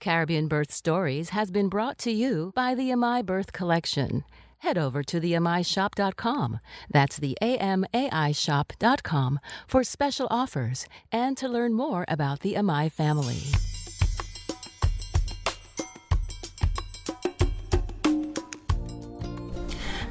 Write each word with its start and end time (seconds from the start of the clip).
Caribbean 0.00 0.48
Birth 0.48 0.70
Stories 0.70 1.30
has 1.30 1.50
been 1.50 1.68
brought 1.68 1.98
to 1.98 2.10
you 2.10 2.52
by 2.54 2.74
the 2.74 2.90
Amai 2.90 3.24
Birth 3.24 3.52
Collection. 3.52 4.24
Head 4.58 4.78
over 4.78 5.02
to 5.04 5.20
theamaishop.com. 5.20 6.58
That's 6.90 7.16
the 7.16 7.36
A-M-A-I 7.40 8.32
shop.com 8.32 9.40
for 9.66 9.84
special 9.84 10.26
offers 10.30 10.86
and 11.12 11.36
to 11.36 11.48
learn 11.48 11.74
more 11.74 12.04
about 12.08 12.40
the 12.40 12.54
Amai 12.54 12.90
family. 12.90 13.38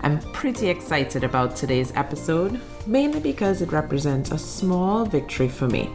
I'm 0.01 0.19
pretty 0.31 0.69
excited 0.69 1.23
about 1.23 1.55
today's 1.55 1.91
episode, 1.95 2.61
mainly 2.85 3.19
because 3.19 3.61
it 3.61 3.71
represents 3.71 4.31
a 4.31 4.37
small 4.37 5.05
victory 5.05 5.49
for 5.49 5.67
me 5.67 5.89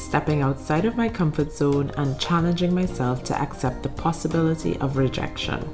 stepping 0.00 0.40
outside 0.40 0.84
of 0.84 0.96
my 0.96 1.08
comfort 1.08 1.52
zone 1.52 1.90
and 1.96 2.18
challenging 2.18 2.74
myself 2.74 3.22
to 3.24 3.38
accept 3.40 3.82
the 3.82 3.88
possibility 3.90 4.76
of 4.78 4.96
rejection. 4.96 5.68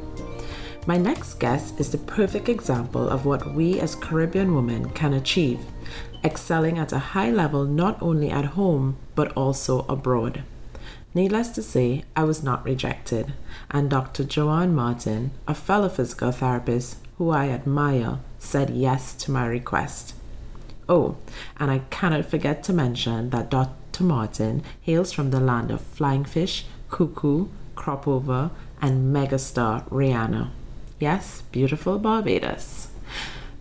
My 0.87 0.97
next 0.97 1.35
guest 1.35 1.79
is 1.81 1.91
the 1.91 1.99
perfect 1.99 2.49
example 2.49 3.09
of 3.09 3.25
what 3.25 3.55
we 3.55 3.81
as 3.81 3.95
Caribbean 3.95 4.55
women 4.55 4.91
can 4.91 5.13
achieve, 5.13 5.61
excelling 6.25 6.79
at 6.79 6.93
a 6.93 6.99
high 6.99 7.31
level 7.31 7.65
not 7.65 8.01
only 8.03 8.31
at 8.31 8.57
home 8.57 8.97
but 9.15 9.33
also 9.33 9.87
abroad. 9.89 10.43
Needless 11.15 11.49
to 11.51 11.63
say, 11.63 12.05
I 12.15 12.25
was 12.25 12.43
not 12.43 12.65
rejected, 12.65 13.33
and 13.71 13.89
Dr. 13.89 14.25
Joanne 14.25 14.75
Martin, 14.75 15.31
a 15.49 15.55
fellow 15.55 15.89
physical 15.89 16.31
therapist 16.31 16.99
who 17.17 17.31
I 17.31 17.49
admire, 17.49 18.19
said 18.39 18.71
yes 18.71 19.15
to 19.15 19.31
my 19.31 19.47
request. 19.47 20.15
Oh, 20.89 21.17
and 21.59 21.71
I 21.71 21.81
cannot 21.91 22.27
forget 22.27 22.63
to 22.65 22.73
mention 22.73 23.31
that 23.31 23.51
Dr. 23.97 24.05
Martin 24.05 24.63
hails 24.83 25.11
from 25.11 25.31
the 25.31 25.41
land 25.41 25.71
of 25.71 25.81
flying 25.81 26.27
fish, 26.27 26.67
cou-cou, 26.91 27.49
cropover, 27.75 28.51
and 28.83 29.17
megastar 29.17 29.89
Rihanna. 29.89 30.51
Yes, 31.01 31.45
beautiful 31.51 31.99
Barbados. 31.99 32.89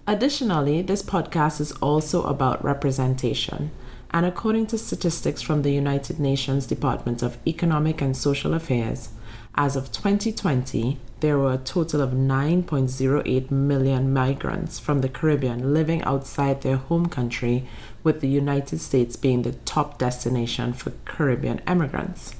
Additionally, 0.05 0.81
this 0.81 1.01
podcast 1.01 1.61
is 1.61 1.71
also 1.81 2.23
about 2.23 2.61
representation. 2.65 3.71
And 4.11 4.25
according 4.25 4.67
to 4.67 4.77
statistics 4.77 5.41
from 5.41 5.61
the 5.61 5.71
United 5.71 6.19
Nations 6.19 6.67
Department 6.67 7.23
of 7.23 7.37
Economic 7.47 8.01
and 8.01 8.17
Social 8.17 8.53
Affairs, 8.53 9.11
as 9.55 9.75
of 9.75 9.91
2020, 9.91 10.97
there 11.21 11.37
were 11.37 11.53
a 11.53 11.57
total 11.57 12.01
of 12.01 12.11
9.08 12.11 13.49
million 13.49 14.13
migrants 14.13 14.79
from 14.79 14.99
the 14.99 15.09
Caribbean 15.09 15.73
living 15.73 16.03
outside 16.03 16.61
their 16.61 16.75
home 16.75 17.07
country, 17.07 17.65
with 18.03 18.19
the 18.19 18.27
United 18.27 18.79
States 18.81 19.15
being 19.15 19.41
the 19.41 19.53
top 19.53 19.97
destination 19.97 20.73
for 20.73 20.91
Caribbean 21.05 21.61
immigrants. 21.67 22.35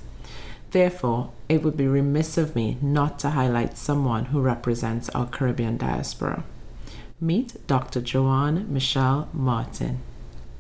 Therefore, 0.72 1.32
it 1.48 1.64
would 1.64 1.78
be 1.78 1.88
remiss 1.88 2.38
of 2.38 2.54
me 2.54 2.78
not 2.82 3.18
to 3.20 3.30
highlight 3.30 3.78
someone 3.78 4.26
who 4.26 4.42
represents 4.42 5.08
our 5.10 5.26
Caribbean 5.26 5.78
diaspora. 5.78 6.44
Meet 7.22 7.66
Dr. 7.66 8.02
Joanne 8.02 8.72
Michelle 8.72 9.30
Martin. 9.32 10.00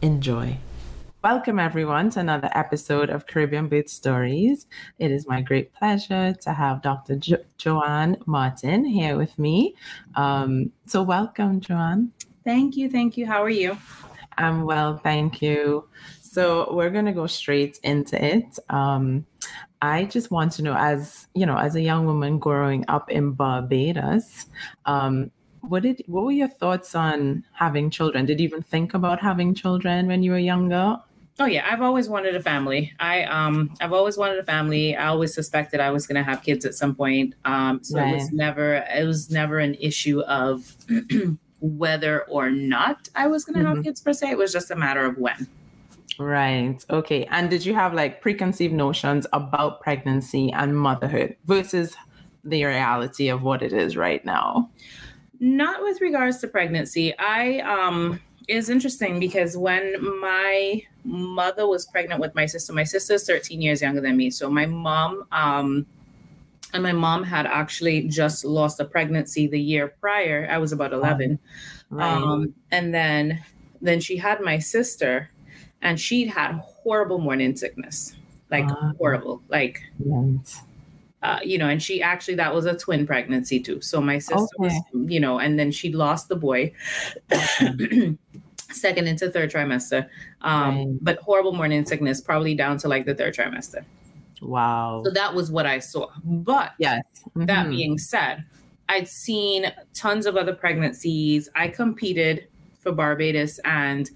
Enjoy. 0.02 0.58
Welcome, 1.26 1.58
everyone, 1.58 2.12
to 2.12 2.20
another 2.20 2.52
episode 2.52 3.10
of 3.10 3.26
Caribbean 3.26 3.68
Birth 3.68 3.90
Stories. 3.90 4.68
It 5.00 5.10
is 5.10 5.28
my 5.28 5.42
great 5.42 5.74
pleasure 5.74 6.36
to 6.42 6.54
have 6.54 6.84
Dr. 6.84 7.16
Jo- 7.16 7.44
Joanne 7.58 8.18
Martin 8.28 8.86
here 8.86 9.18
with 9.18 9.40
me. 9.40 9.74
Um, 10.14 10.72
so, 10.86 11.02
welcome, 11.02 11.62
Joanne. 11.62 12.12
Thank 12.44 12.78
you. 12.78 12.92
Thank 12.92 13.18
you. 13.18 13.26
How 13.26 13.42
are 13.42 13.50
you? 13.50 13.76
I'm 14.38 14.66
well, 14.66 14.98
thank 14.98 15.42
you. 15.42 15.90
So, 16.22 16.72
we're 16.72 16.92
going 16.92 17.06
to 17.06 17.12
go 17.12 17.26
straight 17.26 17.80
into 17.82 18.24
it. 18.24 18.60
Um, 18.70 19.26
I 19.82 20.06
just 20.06 20.30
want 20.30 20.52
to 20.54 20.62
know, 20.62 20.76
as 20.78 21.26
you 21.34 21.48
know, 21.48 21.58
as 21.58 21.76
a 21.76 21.82
young 21.82 22.06
woman 22.06 22.38
growing 22.38 22.86
up 22.88 23.10
in 23.10 23.32
Barbados, 23.32 24.46
um, 24.86 25.32
what 25.62 25.82
did 25.82 26.04
what 26.06 26.26
were 26.26 26.32
your 26.32 26.50
thoughts 26.50 26.94
on 26.94 27.44
having 27.52 27.90
children? 27.90 28.28
Did 28.28 28.40
you 28.40 28.48
even 28.48 28.62
think 28.62 28.94
about 28.94 29.20
having 29.20 29.56
children 29.56 30.06
when 30.06 30.22
you 30.22 30.30
were 30.30 30.38
younger? 30.38 31.00
Oh 31.38 31.46
yeah, 31.46 31.68
I've 31.70 31.82
always 31.82 32.08
wanted 32.08 32.36
a 32.36 32.42
family. 32.42 32.94
I 33.00 33.24
um 33.24 33.74
I've 33.82 33.92
always 33.92 34.18
wanted 34.18 34.40
a 34.40 34.44
family. 34.44 34.96
I 34.96 35.08
always 35.08 35.34
suspected 35.34 35.82
I 35.82 35.92
was 35.92 36.08
going 36.08 36.16
to 36.16 36.24
have 36.24 36.44
kids 36.44 36.66
at 36.66 36.76
some 36.76 36.96
point. 36.96 37.36
Um 37.44 37.84
so 37.84 38.00
right. 38.00 38.14
it 38.14 38.16
was 38.16 38.32
never 38.32 38.76
it 38.76 39.06
was 39.06 39.30
never 39.30 39.60
an 39.60 39.76
issue 39.76 40.22
of 40.22 40.76
whether 41.60 42.22
or 42.24 42.50
not 42.52 43.10
I 43.16 43.28
was 43.28 43.44
going 43.44 43.56
to 43.56 43.66
mm-hmm. 43.66 43.76
have 43.76 43.84
kids 43.84 44.02
per 44.02 44.14
se. 44.14 44.32
It 44.32 44.38
was 44.38 44.54
just 44.54 44.72
a 44.72 44.76
matter 44.76 45.04
of 45.06 45.18
when. 45.18 45.48
Right. 46.18 46.84
Okay. 46.90 47.26
And 47.26 47.50
did 47.50 47.66
you 47.66 47.74
have 47.74 47.94
like 47.94 48.22
preconceived 48.22 48.74
notions 48.74 49.28
about 49.34 49.82
pregnancy 49.82 50.54
and 50.54 50.78
motherhood 50.78 51.36
versus 51.46 51.98
the 52.46 52.64
reality 52.64 53.28
of 53.28 53.44
what 53.44 53.62
it 53.62 53.74
is 53.74 53.98
right 53.98 54.24
now? 54.24 54.70
Not 55.42 55.82
with 55.84 56.00
regards 56.00 56.38
to 56.40 56.48
pregnancy. 56.48 57.14
I 57.20 57.60
um 57.60 58.22
is 58.48 58.70
interesting 58.70 59.20
because 59.20 59.58
when 59.58 59.96
my 60.22 60.84
mother 61.06 61.68
was 61.68 61.86
pregnant 61.86 62.20
with 62.20 62.34
my 62.36 62.46
sister, 62.46 62.74
my 62.74 62.84
sister 62.84 63.14
is 63.14 63.26
13 63.26 63.62
years 63.62 63.82
younger 63.82 64.02
than 64.02 64.18
me. 64.18 64.30
So 64.30 64.50
my 64.50 64.66
mom, 64.66 65.26
um, 65.32 65.86
and 66.74 66.84
my 66.84 66.92
mom 66.92 67.24
had 67.24 67.46
actually 67.46 68.08
just 68.08 68.44
lost 68.44 68.80
a 68.80 68.86
pregnancy 68.86 69.48
the 69.48 69.60
year 69.60 69.96
prior. 70.02 70.48
I 70.50 70.58
was 70.58 70.74
about 70.74 70.92
11. 70.92 71.40
Right. 71.90 72.12
Um, 72.12 72.54
and 72.72 72.94
then, 72.94 73.44
then 73.82 74.02
she 74.02 74.18
had 74.18 74.42
my 74.42 74.60
sister 74.60 75.30
and 75.82 76.00
she'd 76.00 76.28
had 76.28 76.54
horrible 76.54 77.20
morning 77.20 77.56
sickness, 77.56 78.16
like 78.50 78.66
uh, 78.66 78.92
horrible, 78.98 79.42
like, 79.48 79.84
uh, 81.22 81.40
you 81.44 81.58
know, 81.58 81.70
and 81.70 81.82
she 81.82 82.02
actually, 82.02 82.36
that 82.36 82.54
was 82.54 82.66
a 82.66 82.76
twin 82.76 83.06
pregnancy 83.06 83.60
too. 83.60 83.80
So 83.80 84.02
my 84.02 84.18
sister 84.18 84.36
okay. 84.60 84.82
was, 84.92 85.10
you 85.12 85.20
know, 85.20 85.40
and 85.40 85.58
then 85.58 85.72
she 85.72 85.94
lost 85.94 86.28
the 86.28 86.36
boy. 86.36 86.74
second 88.76 89.08
into 89.08 89.30
third 89.30 89.52
trimester. 89.52 90.08
Um, 90.46 90.78
right. 90.78 90.88
But 91.02 91.20
horrible 91.20 91.54
morning 91.54 91.86
sickness, 91.86 92.22
probably 92.22 92.56
down 92.56 92.78
to 92.78 92.88
like 92.88 93.06
the 93.06 93.16
third 93.16 93.36
trimester. 93.36 93.84
Wow. 94.42 95.02
So 95.04 95.12
that 95.12 95.34
was 95.34 95.52
what 95.52 95.66
I 95.66 95.80
saw. 95.80 96.08
But 96.24 96.74
yes. 96.78 97.04
Mm-hmm. 97.30 97.46
that 97.46 97.70
being 97.70 97.98
said, 97.98 98.46
I'd 98.88 99.08
seen 99.08 99.74
tons 99.94 100.28
of 100.28 100.38
other 100.38 100.54
pregnancies. 100.54 101.50
I 101.56 101.68
competed 101.68 102.48
for 102.80 102.92
Barbados 102.92 103.60
and 103.66 104.10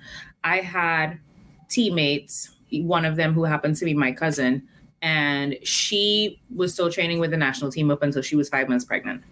I 0.44 0.58
had 0.58 1.20
teammates, 1.68 2.52
one 2.72 3.06
of 3.06 3.16
them 3.16 3.34
who 3.34 3.44
happened 3.44 3.76
to 3.78 3.86
be 3.86 3.96
my 3.96 4.12
cousin, 4.12 4.68
and 5.02 5.58
she 5.64 6.40
was 6.54 6.74
still 6.74 6.92
training 6.92 7.20
with 7.20 7.32
the 7.32 7.38
national 7.38 7.72
team 7.72 7.90
up 7.90 8.04
until 8.04 8.22
she 8.22 8.36
was 8.36 8.50
five 8.50 8.70
months 8.70 8.86
pregnant. 8.86 9.24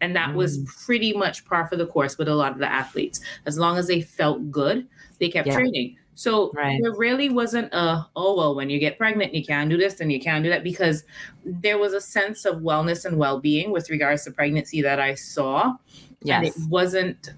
And 0.00 0.16
that 0.16 0.30
mm. 0.30 0.34
was 0.34 0.58
pretty 0.84 1.12
much 1.12 1.44
par 1.44 1.66
for 1.66 1.76
the 1.76 1.86
course 1.86 2.16
with 2.16 2.28
a 2.28 2.34
lot 2.34 2.52
of 2.52 2.58
the 2.58 2.70
athletes. 2.70 3.20
As 3.44 3.58
long 3.58 3.76
as 3.76 3.88
they 3.88 4.00
felt 4.00 4.50
good, 4.50 4.86
they 5.18 5.28
kept 5.28 5.48
yeah. 5.48 5.54
training. 5.54 5.96
So 6.18 6.50
right. 6.52 6.80
there 6.82 6.96
really 6.96 7.28
wasn't 7.28 7.72
a, 7.72 8.04
oh, 8.16 8.34
well, 8.36 8.56
when 8.56 8.70
you 8.70 8.80
get 8.80 8.98
pregnant, 8.98 9.34
you 9.34 9.44
can't 9.44 9.70
do 9.70 9.76
this 9.76 10.00
and 10.00 10.10
you 10.10 10.18
can't 10.18 10.42
do 10.42 10.50
that 10.50 10.64
because 10.64 11.04
there 11.44 11.78
was 11.78 11.92
a 11.92 12.00
sense 12.00 12.44
of 12.44 12.56
wellness 12.56 13.04
and 13.04 13.18
well 13.18 13.38
being 13.38 13.70
with 13.70 13.88
regards 13.88 14.24
to 14.24 14.32
pregnancy 14.32 14.82
that 14.82 14.98
I 14.98 15.14
saw. 15.14 15.76
Yes. 16.24 16.38
And 16.38 16.46
it 16.48 16.54
wasn't. 16.68 17.30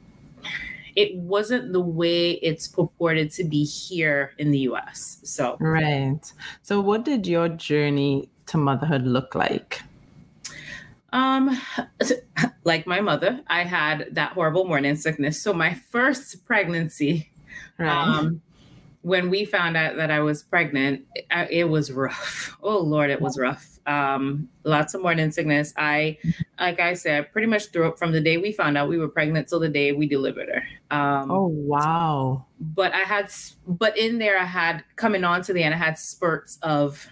It 0.97 1.15
wasn't 1.15 1.75
the 1.75 1.81
way 1.81 2.33
it's 2.33 2.69
purported 2.69 3.31
to 3.33 3.45
be 3.45 3.65
here 3.65 4.33
in 4.39 4.51
the 4.51 4.61
US. 4.71 5.21
So, 5.25 5.59
right. 5.61 6.19
So, 6.63 6.81
what 6.81 7.05
did 7.05 7.27
your 7.27 7.51
journey 7.51 8.31
to 8.47 8.57
motherhood 8.57 9.07
look 9.07 9.35
like? 9.35 9.83
Um, 11.13 11.61
like 12.65 12.87
my 12.87 13.03
mother, 13.03 13.41
I 13.47 13.65
had 13.65 14.09
that 14.13 14.33
horrible 14.33 14.65
morning 14.65 14.97
sickness. 14.97 15.43
So 15.43 15.53
my 15.53 15.75
first 15.75 16.47
pregnancy, 16.47 17.31
right. 17.79 17.91
um, 17.91 18.41
when 19.03 19.31
we 19.31 19.45
found 19.45 19.77
out 19.77 19.97
that 19.97 20.11
I 20.11 20.21
was 20.21 20.43
pregnant, 20.43 21.07
it, 21.15 21.27
it 21.51 21.65
was 21.69 21.91
rough. 21.93 22.57
Oh 22.63 22.79
Lord, 22.79 23.09
it 23.09 23.23
was 23.23 23.39
rough. 23.39 23.79
Um, 23.87 24.47
lots 24.65 24.93
of 24.93 25.01
morning 25.01 25.31
sickness. 25.31 25.73
I, 25.79 26.19
like 26.59 26.79
I 26.79 26.93
said, 26.93 27.33
pretty 27.33 27.47
much 27.47 27.69
threw 27.69 27.89
up 27.89 27.99
from 27.99 28.13
the 28.13 28.21
day 28.21 28.37
we 28.37 28.53
found 28.53 28.77
out 28.77 28.91
we 28.91 28.99
were 28.99 29.09
pregnant 29.09 29.49
till 29.49 29.61
the 29.61 29.69
day 29.71 29.93
we 29.93 30.07
delivered 30.07 30.51
her. 30.51 30.95
Um, 30.95 31.31
oh 31.31 31.47
wow! 31.47 32.45
But 32.61 32.93
I 32.93 32.99
had, 32.99 33.33
but 33.67 33.97
in 33.97 34.19
there, 34.19 34.39
I 34.39 34.45
had 34.45 34.85
coming 34.97 35.25
on 35.25 35.43
to 35.45 35.55
the 35.55 35.63
end, 35.63 35.75
I 35.75 35.79
had 35.79 35.99
spurts 35.99 36.59
of 36.63 37.09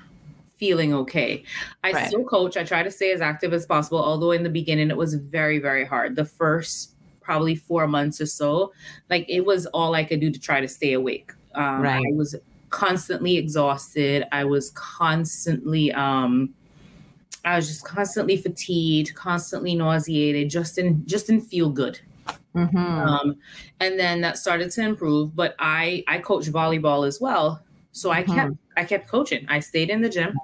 feeling 0.58 0.93
okay. 0.93 1.44
I 1.82 1.93
right. 1.93 2.08
still 2.08 2.25
coach. 2.25 2.58
I 2.58 2.64
try 2.64 2.82
to 2.82 2.90
stay 2.90 3.12
as 3.12 3.23
active 3.23 3.55
as 3.55 3.64
possible, 3.64 4.05
although 4.05 4.32
in 4.32 4.43
the 4.43 4.50
beginning 4.50 4.90
it 4.90 4.96
was 4.96 5.14
very, 5.14 5.58
very 5.58 5.87
hard. 5.87 6.14
The 6.14 6.26
first 6.26 6.94
probably 7.23 7.55
four 7.55 7.87
months 7.87 8.20
or 8.20 8.26
so, 8.26 8.73
like 9.08 9.25
it 9.29 9.46
was 9.46 9.67
all 9.67 9.94
I 9.94 10.05
could 10.05 10.20
do 10.20 10.31
to 10.31 10.40
try 10.40 10.61
to 10.61 10.69
stay 10.69 10.93
awake. 10.93 11.32
Um, 11.58 11.82
right. 11.82 12.06
I 12.06 12.16
was 12.16 12.34
constantly 12.70 13.37
exhausted. 13.37 14.25
I 14.32 14.44
was 14.44 14.70
constantly, 14.70 15.93
um, 15.93 16.55
I 17.44 17.56
was 17.56 17.69
just 17.69 17.84
constantly 17.84 18.37
fatigued, 18.37 19.14
constantly 19.14 19.75
nauseated, 19.75 20.49
just 20.50 20.78
in 20.78 21.05
just 21.06 21.26
didn't 21.26 21.46
feel 21.46 21.69
good. 21.69 22.00
Mm-hmm. 22.55 22.76
Um, 22.76 23.37
and 23.81 23.99
then 23.99 24.20
that 24.22 24.38
started 24.38 24.70
to 24.72 24.82
improve. 24.82 25.34
But 25.34 25.55
I 25.58 26.05
I 26.08 26.19
coach 26.19 26.46
volleyball 26.46 27.06
as 27.06 27.20
well, 27.20 27.61
so 27.93 28.11
I 28.11 28.22
mm-hmm. 28.22 28.34
kept 28.34 28.52
I 28.76 28.84
kept 28.84 29.08
coaching. 29.08 29.46
I 29.49 29.61
stayed 29.61 29.90
in 29.90 30.00
the 30.00 30.08
gym. 30.08 30.38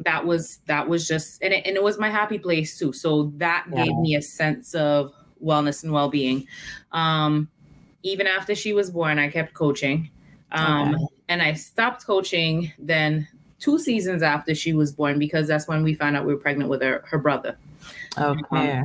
that 0.00 0.24
was 0.24 0.60
that 0.66 0.88
was 0.88 1.08
just 1.08 1.42
and 1.42 1.52
it, 1.52 1.66
and 1.66 1.76
it 1.76 1.82
was 1.82 1.98
my 1.98 2.10
happy 2.10 2.38
place 2.38 2.78
too. 2.78 2.92
So 2.92 3.32
that 3.36 3.66
Yeah. 3.70 3.84
gave 3.84 3.96
me 3.96 4.14
a 4.14 4.22
sense 4.22 4.74
of 4.74 5.12
wellness 5.42 5.82
and 5.84 5.92
well-being. 5.92 6.46
Um, 6.92 7.48
even 8.02 8.26
after 8.26 8.54
she 8.54 8.72
was 8.72 8.90
born, 8.90 9.18
I 9.18 9.28
kept 9.28 9.54
coaching. 9.54 10.10
Um, 10.52 10.94
Okay. 10.94 11.04
and 11.28 11.42
I 11.42 11.52
stopped 11.54 12.06
coaching 12.06 12.72
then 12.78 13.28
two 13.58 13.78
seasons 13.78 14.22
after 14.22 14.54
she 14.54 14.72
was 14.72 14.92
born 14.92 15.18
because 15.18 15.46
that's 15.48 15.66
when 15.68 15.82
we 15.82 15.94
found 15.94 16.16
out 16.16 16.24
we 16.24 16.32
were 16.32 16.40
pregnant 16.40 16.70
with 16.70 16.80
her, 16.82 17.02
her 17.06 17.18
brother. 17.18 17.56
Okay. 18.16 18.82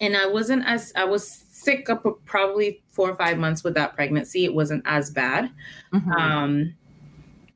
And 0.00 0.16
I 0.16 0.26
wasn't 0.26 0.64
as 0.66 0.92
I 0.96 1.04
was 1.04 1.28
sick 1.28 1.90
up 1.90 2.06
probably 2.24 2.80
four 2.90 3.10
or 3.10 3.14
five 3.16 3.36
months 3.38 3.62
with 3.62 3.74
that 3.74 3.94
pregnancy. 3.94 4.44
It 4.44 4.54
wasn't 4.54 4.82
as 4.86 5.10
bad. 5.10 5.50
Mhm. 5.92 6.12
Um, 6.18 6.74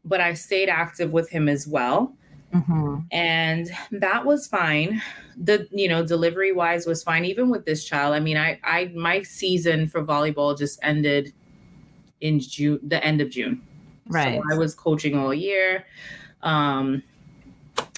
but 0.04 0.20
I 0.20 0.34
stayed 0.34 0.68
active 0.68 1.12
with 1.12 1.30
him 1.30 1.48
as 1.48 1.66
well. 1.66 2.14
Mhm. 2.52 3.04
and 3.10 3.68
that 3.90 4.24
was 4.24 4.46
fine 4.46 5.02
the 5.36 5.66
you 5.72 5.88
know 5.88 6.06
delivery 6.06 6.52
wise 6.52 6.86
was 6.86 7.02
fine 7.02 7.24
even 7.24 7.48
with 7.50 7.64
this 7.64 7.84
child 7.84 8.14
i 8.14 8.20
mean 8.20 8.36
i 8.36 8.56
i 8.62 8.92
my 8.94 9.20
season 9.22 9.88
for 9.88 10.04
volleyball 10.04 10.56
just 10.56 10.78
ended 10.84 11.32
in 12.24 12.40
june 12.40 12.80
the 12.92 13.00
end 13.04 13.20
of 13.20 13.28
june 13.30 13.60
Right. 14.08 14.40
so 14.40 14.42
i 14.52 14.54
was 14.58 14.74
coaching 14.74 15.14
all 15.16 15.32
year 15.32 15.86
um 16.42 17.02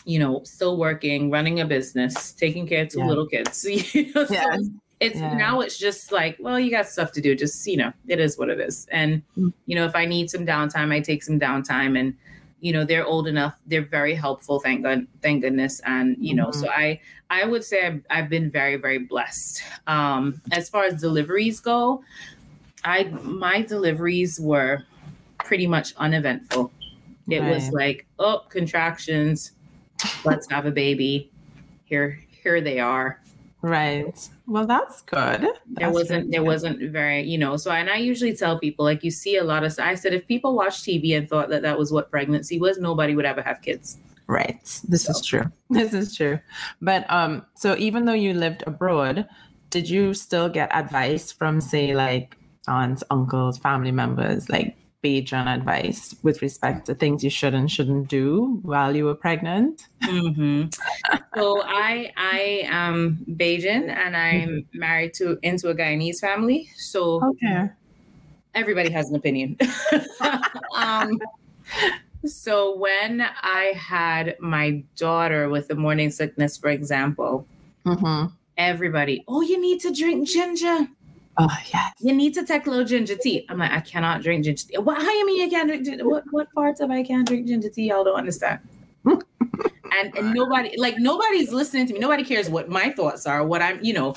you 0.04 0.18
know 0.18 0.42
still 0.44 0.76
working 0.76 1.30
running 1.30 1.60
a 1.60 1.64
business 1.64 2.32
taking 2.32 2.66
care 2.66 2.82
of 2.84 2.88
two 2.90 3.00
Yeah. 3.00 3.06
little 3.10 3.26
kids 3.26 3.64
you 3.94 4.12
know, 4.14 4.24
so 4.24 4.32
Yes. 4.34 4.60
it's 5.00 5.20
Yeah. 5.20 5.34
now 5.46 5.60
it's 5.60 5.78
just 5.78 6.12
like 6.12 6.36
well 6.40 6.58
you 6.58 6.70
got 6.70 6.86
stuff 6.86 7.10
to 7.12 7.20
do 7.20 7.34
just 7.34 7.66
you 7.66 7.76
know 7.76 7.92
it 8.08 8.18
is 8.20 8.38
what 8.38 8.48
it 8.48 8.60
is 8.60 8.86
and 8.90 9.22
Mm. 9.36 9.52
you 9.66 9.74
know 9.76 9.84
if 9.84 9.94
i 10.02 10.04
need 10.06 10.30
some 10.30 10.46
downtime 10.46 10.92
i 10.92 11.00
take 11.00 11.22
some 11.22 11.38
downtime 11.38 11.98
and 12.00 12.14
you 12.60 12.72
know 12.72 12.84
they're 12.84 13.04
old 13.04 13.26
enough 13.28 13.54
they're 13.66 13.84
very 13.98 14.14
helpful 14.14 14.58
thank 14.60 14.82
god 14.82 15.06
thank 15.22 15.42
goodness 15.42 15.80
and 15.84 16.16
you 16.18 16.34
know 16.34 16.46
Mhm. 16.48 16.54
so 16.60 16.68
i 16.70 16.98
i 17.28 17.44
would 17.44 17.62
say 17.64 17.86
I've, 17.86 18.00
I've 18.08 18.30
been 18.30 18.48
very 18.50 18.76
very 18.76 18.98
blessed 18.98 19.62
um 19.86 20.40
as 20.52 20.70
far 20.70 20.84
as 20.84 21.00
deliveries 21.00 21.60
go 21.60 22.02
i 22.86 23.04
my 23.22 23.60
deliveries 23.62 24.40
were 24.40 24.82
pretty 25.38 25.66
much 25.66 25.94
uneventful 25.96 26.70
it 27.28 27.42
was 27.42 27.70
like 27.70 28.06
oh 28.18 28.42
contractions 28.48 29.52
let's 30.24 30.48
have 30.50 30.64
a 30.66 30.70
baby 30.70 31.30
here 31.84 32.20
here 32.30 32.60
they 32.60 32.78
are 32.80 33.20
Right. 33.62 34.28
Well, 34.46 34.66
that's 34.66 35.02
good. 35.02 35.48
there 35.66 35.90
wasn't 35.90 36.30
there 36.30 36.40
good. 36.40 36.46
wasn't 36.46 36.90
very 36.92 37.22
you 37.22 37.36
know 37.36 37.56
so 37.56 37.72
and 37.72 37.90
i 37.90 37.96
usually 37.96 38.36
tell 38.36 38.60
people 38.60 38.84
like 38.84 39.02
you 39.02 39.10
see 39.10 39.38
a 39.38 39.42
lot 39.44 39.64
of 39.64 39.76
i 39.80 39.94
said 39.96 40.12
if 40.14 40.24
people 40.28 40.54
watch 40.54 40.82
tv 40.82 41.16
and 41.16 41.28
thought 41.28 41.48
that 41.48 41.62
that 41.62 41.76
was 41.76 41.90
what 41.90 42.08
pregnancy 42.08 42.60
was 42.60 42.78
nobody 42.78 43.16
would 43.16 43.24
ever 43.24 43.42
have 43.42 43.60
kids 43.62 43.98
Right. 44.26 44.80
This 44.88 45.08
is 45.08 45.24
true. 45.24 45.44
This 45.70 45.94
is 45.94 46.16
true. 46.16 46.38
But 46.82 47.08
um, 47.10 47.46
so 47.54 47.76
even 47.78 48.04
though 48.06 48.12
you 48.12 48.34
lived 48.34 48.64
abroad, 48.66 49.28
did 49.70 49.88
you 49.88 50.14
still 50.14 50.48
get 50.48 50.74
advice 50.74 51.30
from 51.32 51.60
say 51.60 51.94
like 51.94 52.36
aunts, 52.68 53.02
uncles, 53.10 53.58
family 53.58 53.92
members, 53.92 54.48
like 54.48 54.76
Bajan 55.04 55.46
advice 55.46 56.16
with 56.22 56.42
respect 56.42 56.86
to 56.86 56.94
things 56.94 57.22
you 57.22 57.30
should 57.30 57.54
and 57.54 57.70
shouldn't 57.70 58.08
do 58.08 58.58
while 58.62 58.96
you 58.96 59.04
were 59.04 59.14
pregnant? 59.14 59.86
Mhm. 60.02 60.74
so 61.36 61.62
i 61.64 62.10
i 62.16 62.62
am 62.66 63.18
Bajan 63.30 63.88
and 63.88 64.16
i'm 64.16 64.66
married 64.72 65.12
to 65.14 65.38
into 65.42 65.68
a 65.68 65.74
guyanese 65.74 66.18
family 66.18 66.68
so 66.76 67.22
Okay. 67.22 67.68
everybody 68.54 68.90
has 68.90 69.10
an 69.10 69.16
opinion 69.16 69.56
um 70.76 71.18
so 72.24 72.76
when 72.76 73.20
i 73.42 73.72
had 73.76 74.36
my 74.40 74.82
daughter 74.96 75.48
with 75.48 75.68
the 75.68 75.74
morning 75.74 76.10
sickness 76.10 76.56
for 76.56 76.70
example 76.70 77.46
Mm-hmm. 77.84 78.34
everybody 78.56 79.22
oh 79.28 79.42
you 79.42 79.60
need 79.60 79.80
to 79.80 79.92
drink 79.92 80.26
ginger 80.26 80.88
Oh 81.38 81.56
yes. 81.72 81.92
you 82.00 82.14
need 82.14 82.34
to 82.34 82.44
take 82.44 82.66
low 82.66 82.82
ginger 82.82 83.16
tea. 83.16 83.46
I'm 83.48 83.58
like, 83.58 83.70
I 83.70 83.80
cannot 83.80 84.22
drink 84.22 84.44
ginger 84.44 84.66
tea. 84.68 84.78
What, 84.78 84.96
how 84.96 85.10
you 85.12 85.26
mean 85.26 85.42
you 85.42 85.50
can't 85.50 85.68
drink 85.68 85.84
ginger? 85.84 86.08
What, 86.08 86.24
what 86.30 86.52
parts 86.52 86.80
of 86.80 86.90
I 86.90 87.02
can't 87.02 87.26
drink 87.26 87.46
ginger 87.46 87.68
tea? 87.68 87.88
Y'all 87.88 88.04
don't 88.04 88.16
understand. 88.16 88.60
and, 89.04 89.20
and 90.16 90.34
nobody, 90.34 90.74
like 90.78 90.98
nobody's 90.98 91.52
listening 91.52 91.86
to 91.88 91.92
me. 91.92 91.98
Nobody 91.98 92.24
cares 92.24 92.48
what 92.48 92.68
my 92.68 92.90
thoughts 92.90 93.26
are, 93.26 93.46
what 93.46 93.60
I'm, 93.60 93.82
you 93.84 93.92
know, 93.92 94.14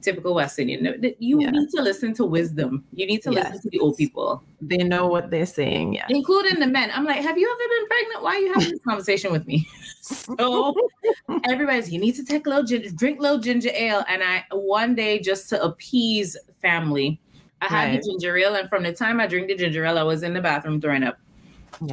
typical 0.00 0.34
West 0.34 0.58
Indian. 0.58 1.14
You 1.18 1.40
Yeah. 1.40 1.50
need 1.50 1.68
to 1.70 1.82
listen 1.82 2.14
to 2.14 2.24
wisdom. 2.24 2.84
You 2.92 3.06
need 3.06 3.22
to 3.22 3.32
Yes. 3.32 3.46
listen 3.52 3.62
to 3.62 3.70
the 3.70 3.80
old 3.80 3.96
people, 3.96 4.42
They 4.60 4.78
know 4.78 5.06
what 5.08 5.30
they're 5.30 5.46
saying. 5.46 5.94
Yeah. 5.94 6.06
including 6.08 6.60
the 6.60 6.66
men. 6.66 6.90
I'm 6.94 7.04
like, 7.04 7.20
have 7.22 7.36
you 7.38 7.48
ever 7.50 7.68
been 7.74 7.86
pregnant? 7.88 8.22
Why 8.24 8.34
are 8.36 8.38
you 8.40 8.52
having 8.54 8.70
this 8.70 8.80
conversation 8.88 9.32
with 9.32 9.46
me? 9.46 9.66
So 10.00 10.74
everybody's, 11.44 11.90
you 11.92 11.98
need 12.00 12.14
to 12.16 12.24
take 12.24 12.46
low 12.46 12.62
ginger, 12.62 12.90
drink 12.90 13.20
little 13.20 13.38
ginger 13.38 13.70
ale. 13.74 14.04
And 14.08 14.22
I 14.22 14.44
one 14.52 14.94
day 14.94 15.18
just 15.18 15.50
to 15.50 15.62
appease 15.62 16.34
family, 16.62 17.20
I 17.60 17.66
had 17.66 17.92
the 18.02 18.08
ginger 18.08 18.36
ale, 18.38 18.54
and 18.54 18.68
from 18.70 18.84
the 18.84 18.92
time 18.92 19.20
I 19.20 19.26
drink 19.26 19.48
the 19.48 19.54
ginger 19.56 19.84
ale, 19.84 19.98
I 19.98 20.02
was 20.04 20.22
in 20.22 20.32
the 20.32 20.40
bathroom 20.40 20.80
throwing 20.80 21.02
up. 21.02 21.18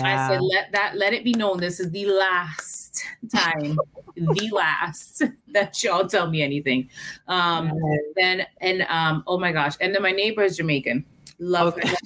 I 0.04 0.18
said, 0.18 0.42
let 0.42 0.72
that 0.72 0.98
let 0.98 1.14
it 1.14 1.24
be 1.24 1.34
known 1.34 1.60
this 1.60 1.80
is 1.80 1.92
the 1.92 2.06
last 2.06 3.04
time, 3.32 3.84
the 4.16 4.50
last 4.54 5.24
that 5.50 5.84
y'all 5.84 6.08
tell 6.08 6.30
me 6.30 6.42
anything. 6.42 6.90
Um 7.28 7.72
Right. 7.72 8.00
then 8.16 8.46
and 8.62 8.84
um 8.84 9.24
oh 9.28 9.38
my 9.40 9.52
gosh, 9.52 9.74
and 9.82 9.94
then 9.94 10.02
my 10.02 10.12
neighbor 10.12 10.44
is 10.44 10.58
Jamaican. 10.58 11.06
Love 11.40 11.74
Okay. 11.78 11.90
her, 11.90 11.98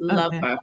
love 0.00 0.32
Okay. 0.32 0.40
her. 0.42 0.58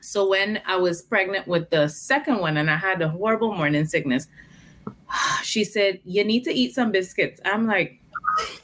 So 0.00 0.28
when 0.28 0.62
I 0.66 0.76
was 0.76 1.02
pregnant 1.02 1.46
with 1.48 1.70
the 1.70 1.88
second 1.88 2.38
one 2.40 2.56
and 2.56 2.70
I 2.70 2.76
had 2.76 3.02
a 3.02 3.08
horrible 3.08 3.54
morning 3.54 3.86
sickness, 3.86 4.28
she 5.42 5.64
said, 5.64 6.00
You 6.04 6.24
need 6.24 6.44
to 6.44 6.52
eat 6.52 6.74
some 6.74 6.92
biscuits. 6.92 7.40
I'm 7.44 7.66
like, 7.66 8.00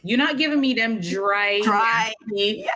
You're 0.02 0.18
not 0.18 0.38
giving 0.38 0.60
me 0.60 0.74
them 0.74 1.00
dry. 1.00 1.60
Dry. 1.62 2.12
nasty-" 2.26 2.66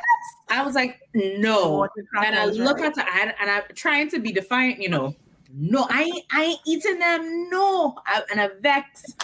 I 0.50 0.64
was 0.64 0.74
like, 0.74 1.00
No. 1.14 1.76
Water 1.76 2.04
And 2.24 2.36
I 2.36 2.46
look 2.46 2.80
at 2.80 2.96
her 2.96 3.06
and, 3.20 3.34
and 3.40 3.50
I'm 3.50 3.62
trying 3.74 4.10
to 4.10 4.18
be 4.18 4.32
defiant, 4.32 4.80
you 4.80 4.88
know. 4.88 5.14
No, 5.52 5.86
I 5.88 6.02
ain't, 6.02 6.24
I 6.32 6.44
ain't 6.44 6.60
eating 6.66 6.98
them. 6.98 7.50
No. 7.50 7.96
I, 8.06 8.22
and 8.30 8.40
I 8.40 8.50
vex. 8.60 9.16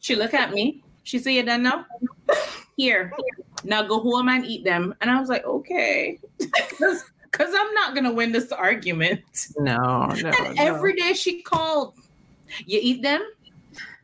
She 0.00 0.14
look 0.16 0.34
at 0.34 0.52
me. 0.52 0.82
She 1.04 1.18
say, 1.18 1.34
You 1.34 1.42
done 1.44 1.62
now? 1.62 1.86
Here. 2.76 3.12
Now 3.62 3.82
go 3.82 4.00
home 4.00 4.28
and 4.28 4.44
eat 4.44 4.64
them. 4.64 4.94
And 5.00 5.10
I 5.10 5.20
was 5.20 5.28
like, 5.28 5.44
Okay. 5.44 6.18
Because 7.30 7.52
I'm 7.52 7.74
not 7.74 7.94
going 7.94 8.04
to 8.04 8.12
win 8.12 8.30
this 8.30 8.52
argument. 8.52 9.48
No, 9.58 10.06
no. 10.06 10.06
And 10.06 10.22
no. 10.22 10.54
every 10.56 10.94
day 10.94 11.14
she 11.14 11.42
called, 11.42 11.94
You 12.64 12.78
eat 12.80 13.02
them? 13.02 13.26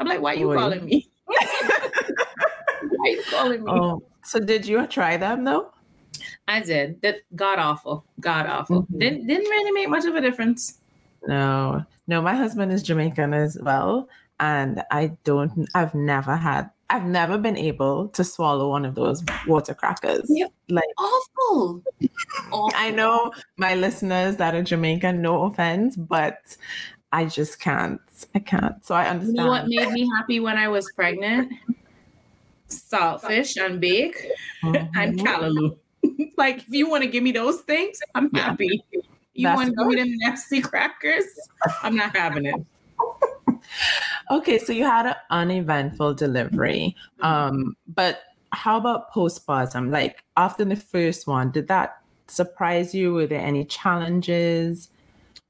I'm 0.00 0.08
like, 0.08 0.20
Why 0.20 0.32
you 0.32 0.46
Boy. 0.46 0.56
calling 0.56 0.84
me? 0.84 1.08
Why 3.00 3.08
you 3.10 3.22
calling 3.30 3.64
me? 3.64 3.70
Oh, 3.72 4.02
so 4.22 4.38
did 4.40 4.66
you 4.66 4.86
try 4.86 5.16
them 5.16 5.44
though? 5.44 5.72
I 6.48 6.60
did. 6.60 7.00
That 7.02 7.16
god 7.34 7.58
awful. 7.58 8.04
God 8.20 8.46
awful. 8.46 8.82
Mhm. 8.84 8.98
Didn't 9.00 9.26
didn't 9.26 9.48
really 9.50 9.72
make 9.72 9.88
much 9.88 10.04
of 10.04 10.14
a 10.14 10.20
difference. 10.20 10.78
No, 11.26 11.84
no. 12.06 12.20
My 12.22 12.34
husband 12.34 12.72
is 12.72 12.82
Jamaican 12.82 13.32
as 13.34 13.58
well, 13.62 14.08
and 14.38 14.82
I 14.90 15.12
don't. 15.24 15.68
I've 15.74 15.94
never 15.94 16.36
had. 16.36 16.70
I've 16.90 17.04
never 17.06 17.38
been 17.38 17.56
able 17.56 18.08
to 18.08 18.24
swallow 18.24 18.68
one 18.70 18.84
of 18.84 18.96
those 18.96 19.22
water 19.46 19.74
crackers. 19.74 20.26
Yeah. 20.28 20.46
Like 20.68 20.84
Awful. 20.98 21.82
awful. 22.50 22.70
I 22.74 22.90
know 22.90 23.32
my 23.56 23.76
listeners 23.76 24.36
that 24.36 24.54
are 24.56 24.62
Jamaican. 24.62 25.22
No 25.22 25.44
offense, 25.44 25.94
but 25.96 26.56
I 27.12 27.26
just 27.26 27.60
can't. 27.60 28.00
I 28.34 28.40
can't. 28.40 28.84
So 28.84 28.94
I 28.96 29.04
You 29.04 29.10
understand. 29.10 29.36
know 29.36 29.48
what 29.48 29.68
made 29.68 29.90
me 29.92 30.10
happy 30.16 30.40
when 30.40 30.58
I 30.58 30.66
was 30.68 30.90
pregnant? 30.92 31.52
Saltfish 32.70 33.56
and 33.64 33.80
bake 33.80 34.16
and 34.62 35.18
Mhm. 35.18 35.20
callaloo. 35.20 35.76
like 36.38 36.58
if 36.58 36.68
you 36.70 36.88
want 36.88 37.02
to 37.04 37.08
give 37.10 37.22
me 37.22 37.32
those 37.32 37.60
things, 37.62 37.98
I'm 38.14 38.30
Yeah. 38.32 38.42
happy. 38.42 38.82
You 39.34 39.48
want 39.48 39.70
to 39.70 39.74
give 39.76 39.86
me 39.86 39.96
them 39.96 40.14
nasty 40.18 40.60
crackers? 40.60 41.24
I'm 41.82 41.96
not 41.96 42.16
having 42.16 42.46
it. 42.46 42.56
Okay, 44.30 44.58
so 44.58 44.72
you 44.72 44.84
had 44.84 45.06
an 45.06 45.16
uneventful 45.30 46.14
delivery. 46.14 46.96
Mm-hmm. 47.20 47.24
Um, 47.26 47.76
but 47.88 48.20
how 48.52 48.76
about 48.78 49.12
postpartum? 49.12 49.90
Like 49.90 50.24
after 50.36 50.64
the 50.64 50.76
first 50.76 51.26
one, 51.26 51.50
did 51.50 51.68
that 51.68 52.00
surprise 52.26 52.94
you? 52.94 53.12
Were 53.12 53.26
there 53.26 53.40
any 53.40 53.64
challenges? 53.64 54.88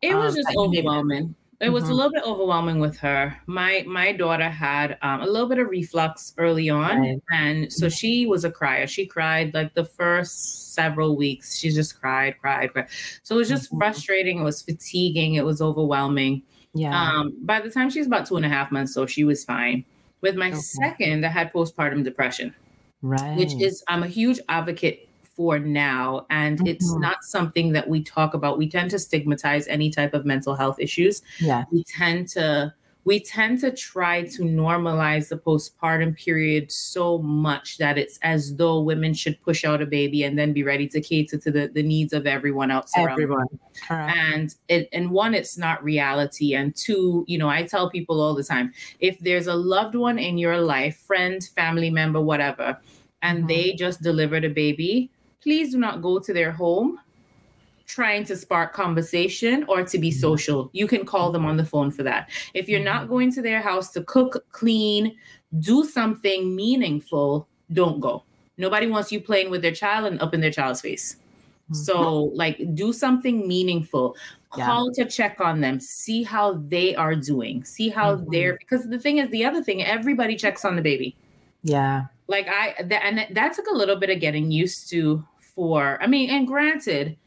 It 0.03 0.15
was 0.17 0.35
Um, 0.37 0.43
just 0.43 0.57
overwhelming. 0.57 1.35
It 1.61 1.69
was 1.69 1.85
a 1.85 1.93
Mhm. 1.93 1.97
little 1.97 2.13
bit 2.13 2.23
overwhelming 2.25 2.79
with 2.81 2.97
her. 3.01 3.37
My 3.47 3.85
my 3.87 4.13
daughter 4.13 4.49
had 4.49 4.97
um, 5.03 5.21
a 5.21 5.27
little 5.27 5.47
bit 5.49 5.59
of 5.59 5.69
reflux 5.69 6.33
early 6.39 6.71
on, 6.71 7.01
Right. 7.01 7.19
and 7.33 7.71
so 7.71 7.91
she 7.91 8.25
was 8.27 8.45
a 8.47 8.51
crier. 8.51 8.87
She 8.87 9.05
cried 9.05 9.53
like 9.53 9.75
the 9.75 9.85
first 9.85 10.75
several 10.75 11.17
weeks. 11.17 11.59
She 11.59 11.71
just 11.71 12.01
cried, 12.01 12.39
cried, 12.41 12.73
cried. 12.73 12.87
So 13.25 13.35
it 13.35 13.39
was 13.39 13.49
just 13.51 13.71
Mhm. 13.71 13.79
frustrating. 13.79 14.39
It 14.39 14.43
was 14.45 14.63
fatiguing. 14.63 15.35
It 15.35 15.45
was 15.45 15.61
overwhelming. 15.61 16.43
Yeah. 16.73 16.99
Um, 16.99 17.35
by 17.43 17.61
the 17.61 17.69
time 17.71 17.91
she 17.91 17.99
was 17.99 18.07
about 18.07 18.25
two 18.27 18.37
and 18.37 18.47
a 18.47 18.49
half 18.49 18.73
months, 18.73 18.95
so 18.95 19.05
she 19.05 19.25
was 19.25 19.45
fine. 19.45 19.85
With 20.23 20.37
my 20.37 20.49
Okay. 20.49 20.57
second, 20.61 21.27
I 21.27 21.29
had 21.29 21.53
postpartum 21.53 22.05
depression 22.05 22.55
right. 23.03 23.37
which 23.37 23.53
is 23.61 23.83
I'm 23.89 24.03
a 24.03 24.07
huge 24.09 24.41
advocate 24.49 25.10
for 25.41 25.59
now. 25.59 26.27
And 26.29 26.69
it's 26.69 26.93
Mhm. 26.93 27.01
not 27.01 27.25
something 27.25 27.73
that 27.73 27.89
we 27.89 28.03
talk 28.03 28.35
about. 28.35 28.59
We 28.59 28.69
tend 28.69 28.91
to 28.91 28.99
stigmatize 28.99 29.67
any 29.69 29.89
type 29.89 30.13
of 30.13 30.27
mental 30.27 30.55
health 30.55 30.79
issues. 30.79 31.23
yeah. 31.39 31.65
We 31.73 31.83
tend 31.85 32.29
to 32.37 32.75
we 33.07 33.19
tend 33.19 33.59
to 33.61 33.71
try 33.71 34.25
to 34.25 34.43
normalize 34.43 35.31
the 35.31 35.39
postpartum 35.39 36.15
period 36.15 36.71
so 36.71 37.17
much 37.17 37.79
that 37.79 37.97
it's 37.97 38.19
as 38.21 38.55
though 38.57 38.83
women 38.83 39.15
should 39.15 39.41
push 39.41 39.65
out 39.65 39.81
a 39.81 39.87
baby 39.87 40.23
and 40.25 40.39
then 40.39 40.53
be 40.53 40.63
ready 40.63 40.87
to 40.87 41.01
cater 41.01 41.39
to 41.39 41.51
the, 41.51 41.69
the 41.69 41.83
needs 41.83 42.13
of 42.13 42.27
everyone 42.27 42.71
else 42.71 42.93
everyone 42.99 43.47
and 43.89 44.55
it, 44.69 44.87
and 44.93 45.11
one 45.11 45.33
it's 45.33 45.57
not 45.57 45.83
reality 45.83 46.55
and 46.55 46.77
two 46.77 47.25
you 47.27 47.39
know 47.39 47.49
i 47.49 47.63
tell 47.63 47.89
people 47.89 48.21
all 48.21 48.35
the 48.35 48.45
time 48.45 48.71
if 48.99 49.19
there's 49.21 49.47
a 49.47 49.55
loved 49.55 49.95
one 49.95 50.19
in 50.19 50.37
your 50.37 50.61
life 50.61 50.99
friend 50.99 51.45
family 51.57 51.89
member 51.89 52.21
whatever 52.21 52.79
and 53.23 53.39
mm-hmm. 53.39 53.49
they 53.49 53.73
just 53.73 54.03
delivered 54.03 54.45
a 54.45 54.51
baby 54.51 55.11
please 55.43 55.73
do 55.73 55.79
not 55.79 56.03
go 56.03 56.19
to 56.19 56.33
their 56.33 56.53
home 56.53 56.99
trying 57.91 58.25
to 58.25 58.37
spark 58.37 58.73
conversation 58.73 59.65
or 59.69 59.83
to 59.83 59.99
be 59.99 60.11
mm-hmm. 60.11 60.21
social. 60.21 60.71
You 60.73 60.87
can 60.87 61.05
call 61.05 61.33
them 61.33 61.45
on 61.45 61.57
the 61.57 61.65
phone 61.65 61.91
for 61.91 62.05
that. 62.05 62.31
If 62.55 62.69
you're 62.69 62.81
not 62.81 63.03
mm-hmm. 63.03 63.11
going 63.11 63.33
to 63.33 63.43
their 63.43 63.61
house 63.61 63.91
to 63.93 64.05
cook, 64.05 64.45
clean, 64.53 65.17
do 65.59 65.85
something 65.85 66.55
meaningful, 66.55 67.49
don't 67.73 68.01
go. 68.01 68.23
Nobody 68.59 68.87
wants 68.87 69.11
you 69.11 69.21
playing 69.21 69.51
with 69.51 69.63
their 69.63 69.73
child 69.73 70.07
and 70.07 70.21
up 70.21 70.35
in 70.35 70.41
their 70.41 70.53
child's 70.53 70.81
face. 70.81 71.17
Mm-hmm. 71.65 71.75
So, 71.75 72.25
like, 72.35 72.75
do 72.75 72.93
something 72.93 73.49
meaningful. 73.49 74.17
Call 74.51 74.93
yeah. 74.97 75.05
to 75.05 75.11
check 75.11 75.41
on 75.41 75.61
them, 75.61 75.79
see 75.81 76.23
how 76.23 76.55
they 76.55 76.95
are 76.95 77.15
doing, 77.15 77.65
see 77.65 77.89
how 77.89 78.17
mm-hmm. 78.17 78.31
they're 78.31 78.57
because 78.59 78.89
the 78.89 78.99
thing 78.99 79.19
is, 79.19 79.31
the 79.31 79.45
other 79.45 79.63
thing, 79.63 79.83
everybody 79.83 80.37
checks 80.37 80.65
on 80.65 80.77
the 80.77 80.83
baby. 80.83 81.17
Yeah. 81.63 82.07
Like, 82.27 82.49
I, 82.49 82.75
that, 82.83 83.05
and 83.05 83.35
that 83.35 83.55
took 83.55 83.67
a 83.67 83.75
little 83.75 83.97
bit 83.97 84.11
of 84.11 84.21
getting 84.21 84.51
used 84.51 84.91
to 84.91 85.25
for, 85.61 86.03
I 86.03 86.07
mean, 86.07 86.31
and 86.31 86.47
granted, 86.47 87.19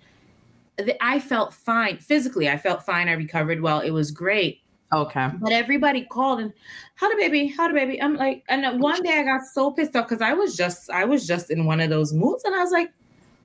I 1.00 1.20
felt 1.20 1.54
fine 1.54 1.98
physically. 1.98 2.50
I 2.50 2.58
felt 2.58 2.84
fine. 2.84 3.08
I 3.08 3.12
recovered 3.12 3.62
well. 3.62 3.82
It 3.82 3.92
was 3.92 4.10
great. 4.10 4.62
Okay. 4.92 5.30
But 5.40 5.52
everybody 5.52 6.06
called 6.06 6.40
and 6.40 6.52
how 6.96 7.10
the 7.10 7.16
baby, 7.16 7.46
how 7.46 7.68
the 7.68 7.76
baby. 7.76 8.02
I'm 8.02 8.16
like, 8.16 8.44
and 8.50 8.82
one 8.82 9.04
day 9.04 9.20
I 9.20 9.24
got 9.24 9.46
so 9.46 9.70
pissed 9.70 9.96
off 9.96 10.10
because 10.10 10.24
I 10.24 10.34
was 10.34 10.58
just, 10.58 10.90
I 10.90 11.06
was 11.06 11.28
just 11.28 11.52
in 11.52 11.66
one 11.66 11.80
of 11.80 11.92
those 11.92 12.12
moods, 12.12 12.44
and 12.44 12.56
I 12.56 12.64
was 12.64 12.72
like, 12.72 12.92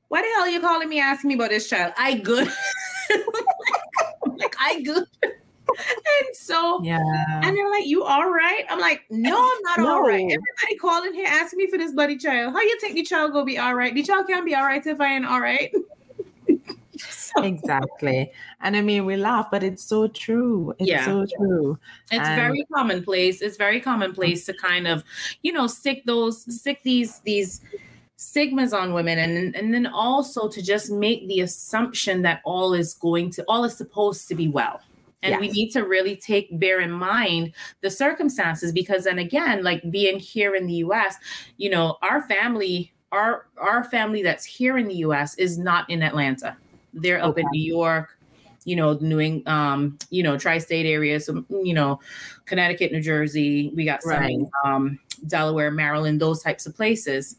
why 0.09 0.23
the 0.23 0.28
hell 0.37 0.45
are 0.45 0.49
you 0.49 0.61
calling 0.62 0.88
me 0.88 1.00
asking 1.00 1.28
me 1.28 1.35
about 1.35 1.50
this 1.50 1.68
child? 1.68 1.92
I 1.99 2.14
good. 2.14 2.47
like, 4.38 4.57
I 4.59 4.80
good. 4.80 5.04
And 5.78 6.37
so 6.37 6.82
yeah, 6.82 7.00
and 7.42 7.56
they're 7.56 7.70
like, 7.70 7.87
"You 7.87 8.04
all 8.04 8.30
right?" 8.30 8.64
I'm 8.68 8.80
like, 8.80 9.02
"No, 9.11 9.37
I'm 9.38 9.62
not 9.62 9.78
no. 9.78 9.88
all 9.88 10.02
right." 10.02 10.25
Everybody 10.25 10.76
calling 10.80 11.14
here 11.14 11.26
asking 11.28 11.58
me 11.58 11.66
for 11.68 11.78
this 11.78 11.92
bloody 11.92 12.16
child. 12.16 12.52
How 12.52 12.61
you 12.61 12.78
think 12.80 12.94
the 12.94 13.02
child 13.02 13.32
go 13.32 13.44
be 13.44 13.58
all 13.58 13.75
right? 13.75 13.94
The 13.94 14.02
child 14.02 14.26
can't 14.26 14.44
be 14.44 14.54
all 14.54 14.64
right 14.64 14.85
if 14.85 15.00
I 15.00 15.14
ain't 15.14 15.26
all 15.26 15.40
right. 15.40 15.73
exactly. 17.37 18.30
And 18.61 18.76
I 18.76 18.80
mean, 18.80 19.04
we 19.04 19.16
laugh, 19.16 19.49
but 19.50 19.62
it's 19.62 19.85
so 19.85 20.08
true. 20.08 20.75
It's 20.78 20.88
yeah. 20.88 21.04
so 21.04 21.26
true. 21.37 21.78
It's 22.11 22.26
and- 22.26 22.40
very 22.40 22.64
commonplace. 22.75 23.42
It's 23.42 23.56
very 23.56 23.80
commonplace 23.80 24.47
to 24.47 24.54
kind 24.54 24.87
of, 24.87 25.04
you 25.42 25.52
know, 25.52 25.66
stick 25.66 26.04
those, 26.06 26.42
stick 26.54 26.82
these, 26.82 27.20
these 27.20 27.61
stigmas 28.20 28.73
on 28.73 28.92
women 28.92 29.16
and 29.16 29.54
and 29.54 29.73
then 29.73 29.87
also 29.87 30.49
to 30.49 30.61
just 30.61 30.90
make 30.90 31.28
the 31.28 31.38
assumption 31.38 32.23
that 32.23 32.40
all 32.44 32.75
is 32.75 32.94
going 32.94 33.30
to 33.30 33.44
all 33.47 33.62
is 33.62 33.76
supposed 33.76 34.26
to 34.26 34.35
be 34.35 34.49
well 34.49 34.80
and 35.23 35.33
yes. 35.33 35.41
we 35.41 35.49
need 35.49 35.71
to 35.71 35.85
really 35.85 36.15
take 36.17 36.49
bear 36.59 36.81
in 36.81 36.91
mind 36.91 37.53
the 37.81 37.91
circumstances 37.91 38.73
because 38.73 39.05
then 39.05 39.19
again 39.19 39.63
like 39.65 39.83
being 39.91 40.19
here 40.19 40.55
in 40.55 40.67
the 40.67 40.75
US 40.75 41.17
you 41.57 41.71
know 41.71 41.97
our 42.03 42.23
family 42.23 42.93
our 43.13 43.47
our 43.57 43.85
family 43.85 44.23
that's 44.23 44.45
here 44.45 44.79
in 44.79 44.87
the 44.87 44.97
US 44.97 45.35
is 45.37 45.59
not 45.59 45.89
in 45.91 46.03
Atlanta 46.03 46.57
they're 46.95 47.23
up 47.23 47.39
in 47.39 47.47
New 47.53 47.63
York, 47.63 48.17
you 48.65 48.77
know, 48.77 48.95
New 49.01 49.21
England, 49.21 49.49
um, 49.49 49.99
you 50.11 50.23
know, 50.23 50.39
tri-state 50.39 50.87
areas, 50.87 51.27
so, 51.27 51.45
you 51.49 51.75
know, 51.75 52.01
Connecticut, 52.45 52.93
New 52.93 53.01
Jersey. 53.01 53.73
We 53.75 53.85
got 53.85 54.03
some 54.03 54.13
right. 54.13 54.31
in, 54.31 54.51
um, 54.65 54.99
Delaware, 55.27 55.71
Maryland, 55.71 56.21
those 56.21 56.43
types 56.43 56.67
of 56.67 56.77
places. 56.77 57.37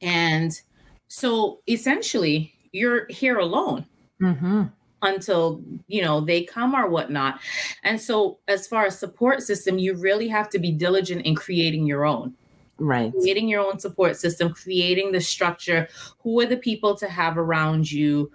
And 0.00 0.60
so 1.08 1.60
essentially, 1.68 2.54
you're 2.72 3.06
here 3.08 3.38
alone. 3.38 3.86
Mm-hmm 4.20 4.64
until 5.02 5.62
you 5.86 6.02
know 6.02 6.20
they 6.20 6.42
come 6.42 6.74
or 6.74 6.88
whatnot. 6.88 7.40
And 7.84 8.00
so 8.00 8.38
as 8.48 8.66
far 8.66 8.86
as 8.86 8.98
support 8.98 9.42
system 9.42 9.78
you 9.78 9.94
really 9.94 10.28
have 10.28 10.48
to 10.50 10.58
be 10.58 10.72
diligent 10.72 11.22
in 11.22 11.34
creating 11.34 11.86
your 11.86 12.04
own. 12.04 12.34
Right. 12.78 13.12
Creating 13.12 13.48
your 13.48 13.60
own 13.60 13.78
support 13.78 14.16
system 14.16 14.52
creating 14.52 15.12
the 15.12 15.20
structure 15.20 15.88
who 16.20 16.40
are 16.40 16.46
the 16.46 16.56
people 16.56 16.96
to 16.96 17.08
have 17.08 17.38
around 17.38 17.90
you 17.90 18.30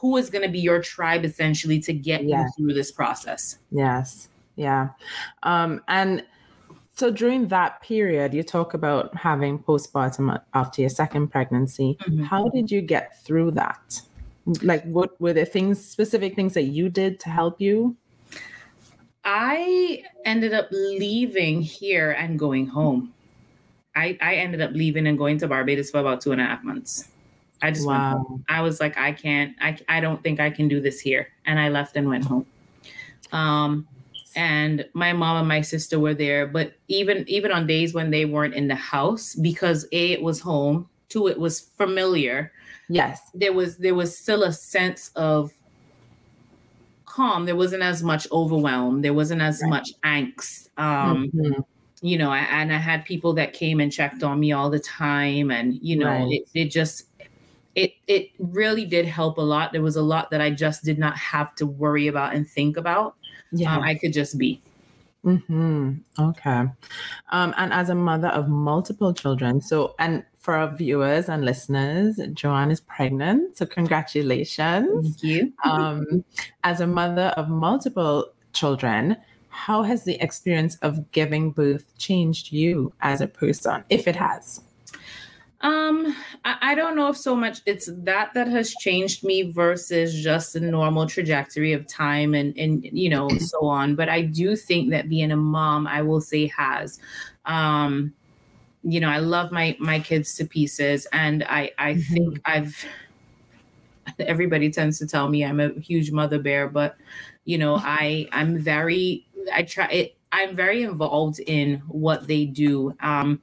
who 0.00 0.16
is 0.16 0.30
going 0.30 0.44
to 0.44 0.50
be 0.50 0.60
your 0.60 0.80
tribe 0.80 1.24
essentially 1.24 1.80
to 1.80 1.92
get 1.92 2.24
yes. 2.24 2.50
you 2.56 2.66
through 2.66 2.74
this 2.74 2.92
process. 2.92 3.58
Yes. 3.70 4.28
Yeah. 4.56 4.90
Um 5.42 5.82
and 5.88 6.24
so 6.94 7.10
during 7.10 7.48
that 7.48 7.82
period 7.82 8.32
you 8.32 8.42
talk 8.42 8.72
about 8.72 9.14
having 9.14 9.58
postpartum 9.58 10.40
after 10.54 10.80
your 10.80 10.90
second 10.90 11.28
pregnancy. 11.28 11.98
Mm-hmm. 12.02 12.24
how 12.24 12.48
did 12.48 12.70
you 12.70 12.80
get 12.80 13.22
through 13.22 13.50
that 13.52 14.00
like 14.62 14.84
what 14.84 15.20
were 15.20 15.32
there 15.32 15.44
things 15.44 15.84
specific 15.84 16.34
things 16.34 16.54
that 16.54 16.64
you 16.64 16.88
did 16.88 17.18
to 17.20 17.28
help 17.28 17.60
you 17.60 17.96
i 19.24 20.02
ended 20.24 20.54
up 20.54 20.68
leaving 20.70 21.60
here 21.60 22.12
and 22.12 22.38
going 22.38 22.66
home 22.66 23.12
I, 23.96 24.18
I 24.20 24.34
ended 24.36 24.60
up 24.60 24.72
leaving 24.72 25.06
and 25.06 25.16
going 25.16 25.38
to 25.38 25.48
Barbados 25.48 25.90
for 25.90 25.98
about 25.98 26.20
two 26.20 26.32
and 26.32 26.40
a 26.40 26.44
half 26.44 26.62
months. 26.62 27.08
I 27.62 27.70
just 27.70 27.86
wow. 27.86 28.12
went 28.12 28.28
home. 28.28 28.44
I 28.48 28.60
was 28.60 28.78
like, 28.78 28.98
I 28.98 29.12
can't, 29.12 29.56
I, 29.60 29.78
I 29.88 30.00
don't 30.00 30.22
think 30.22 30.38
I 30.38 30.50
can 30.50 30.68
do 30.68 30.80
this 30.80 31.00
here. 31.00 31.28
And 31.46 31.58
I 31.58 31.70
left 31.70 31.96
and 31.96 32.06
went 32.06 32.26
home. 32.26 32.46
Um, 33.32 33.88
and 34.36 34.86
my 34.92 35.14
mom 35.14 35.38
and 35.38 35.48
my 35.48 35.62
sister 35.62 35.98
were 35.98 36.12
there, 36.12 36.46
but 36.46 36.74
even 36.88 37.24
even 37.26 37.50
on 37.50 37.66
days 37.66 37.94
when 37.94 38.10
they 38.10 38.26
weren't 38.26 38.52
in 38.52 38.68
the 38.68 38.74
house, 38.74 39.34
because 39.34 39.86
A, 39.92 40.12
it 40.12 40.20
was 40.20 40.40
home, 40.40 40.90
two, 41.08 41.26
it 41.26 41.40
was 41.40 41.60
familiar. 41.60 42.52
Yes. 42.88 43.20
There 43.34 43.52
was 43.52 43.78
there 43.78 43.94
was 43.94 44.16
still 44.16 44.42
a 44.44 44.52
sense 44.52 45.10
of 45.16 45.52
calm. 47.04 47.46
There 47.46 47.56
wasn't 47.56 47.82
as 47.82 48.02
much 48.02 48.30
overwhelm. 48.30 49.02
There 49.02 49.14
wasn't 49.14 49.42
as 49.42 49.60
right. 49.62 49.70
much 49.70 49.88
angst. 50.04 50.68
Um, 50.78 51.30
mm-hmm 51.34 51.60
you 52.02 52.18
know, 52.18 52.30
I, 52.30 52.38
and 52.38 52.72
I 52.72 52.76
had 52.76 53.04
people 53.04 53.32
that 53.34 53.52
came 53.52 53.80
and 53.80 53.90
checked 53.90 54.22
on 54.22 54.38
me 54.38 54.52
all 54.52 54.70
the 54.70 54.78
time. 54.78 55.50
And, 55.50 55.74
you 55.82 55.98
know, 55.98 56.06
right. 56.06 56.30
it, 56.30 56.48
it 56.54 56.64
just, 56.66 57.04
it, 57.74 57.94
it 58.06 58.30
really 58.38 58.84
did 58.84 59.06
help 59.06 59.38
a 59.38 59.42
lot. 59.42 59.72
There 59.72 59.82
was 59.82 59.96
a 59.96 60.02
lot 60.02 60.30
that 60.30 60.40
I 60.40 60.50
just 60.50 60.84
did 60.84 60.98
not 60.98 61.16
have 61.16 61.54
to 61.56 61.66
worry 61.66 62.06
about 62.06 62.34
and 62.34 62.48
think 62.48 62.76
about. 62.76 63.16
Yeah. 63.50 63.74
Um, 63.74 63.82
I 63.82 63.94
could 63.94 64.12
just 64.12 64.38
be. 64.38 64.60
Hmm. 65.22 65.94
Okay. 66.18 66.66
Um, 67.32 67.54
and 67.56 67.72
as 67.72 67.88
a 67.88 67.94
mother 67.96 68.28
of 68.28 68.48
multiple 68.48 69.12
children, 69.12 69.60
so 69.60 69.96
and 69.98 70.22
for 70.46 70.54
our 70.54 70.72
viewers 70.72 71.28
and 71.28 71.44
listeners, 71.44 72.20
Joanne 72.32 72.70
is 72.70 72.80
pregnant. 72.80 73.58
So 73.58 73.66
congratulations. 73.66 75.16
Thank 75.16 75.22
you. 75.24 75.52
um, 75.64 76.24
as 76.62 76.80
a 76.80 76.86
mother 76.86 77.34
of 77.36 77.48
multiple 77.48 78.32
children, 78.52 79.16
how 79.48 79.82
has 79.82 80.04
the 80.04 80.14
experience 80.22 80.76
of 80.82 81.10
giving 81.10 81.50
birth 81.50 81.92
changed 81.98 82.52
you 82.52 82.92
as 83.00 83.20
a 83.20 83.26
person, 83.26 83.82
if 83.90 84.06
it 84.06 84.14
has? 84.14 84.60
Um, 85.62 86.14
I, 86.44 86.58
I, 86.60 86.74
don't 86.76 86.94
know 86.94 87.08
if 87.08 87.16
so 87.16 87.34
much 87.34 87.60
it's 87.66 87.90
that 88.04 88.32
that 88.34 88.46
has 88.46 88.72
changed 88.74 89.24
me 89.24 89.50
versus 89.50 90.22
just 90.22 90.52
the 90.52 90.60
normal 90.60 91.06
trajectory 91.06 91.72
of 91.72 91.88
time 91.88 92.34
and 92.34 92.56
and 92.56 92.84
you 92.84 93.08
know 93.08 93.28
so 93.38 93.64
on. 93.64 93.96
But 93.96 94.08
I 94.08 94.20
do 94.20 94.54
think 94.54 94.90
that 94.90 95.08
being 95.08 95.32
a 95.32 95.36
mom, 95.36 95.88
I 95.88 96.02
will 96.02 96.20
say, 96.20 96.46
has. 96.56 97.00
Um, 97.46 98.12
you 98.88 99.00
know, 99.00 99.08
I 99.08 99.18
love 99.18 99.50
my 99.50 99.76
my 99.80 99.98
kids 99.98 100.36
to 100.36 100.44
pieces, 100.44 101.06
and 101.12 101.42
I 101.44 101.72
I 101.78 101.94
mm-hmm. 101.94 102.14
think 102.14 102.40
I've. 102.44 102.84
Everybody 104.20 104.70
tends 104.70 104.98
to 105.00 105.06
tell 105.06 105.28
me 105.28 105.44
I'm 105.44 105.58
a 105.58 105.70
huge 105.80 106.12
mother 106.12 106.38
bear, 106.38 106.68
but 106.68 106.96
you 107.44 107.58
know, 107.58 107.76
I 107.82 108.28
I'm 108.30 108.58
very 108.58 109.26
I 109.52 109.64
try 109.64 109.86
it. 109.86 110.16
I'm 110.30 110.54
very 110.54 110.82
involved 110.82 111.40
in 111.40 111.78
what 111.88 112.26
they 112.28 112.44
do. 112.44 112.94
Um, 113.00 113.40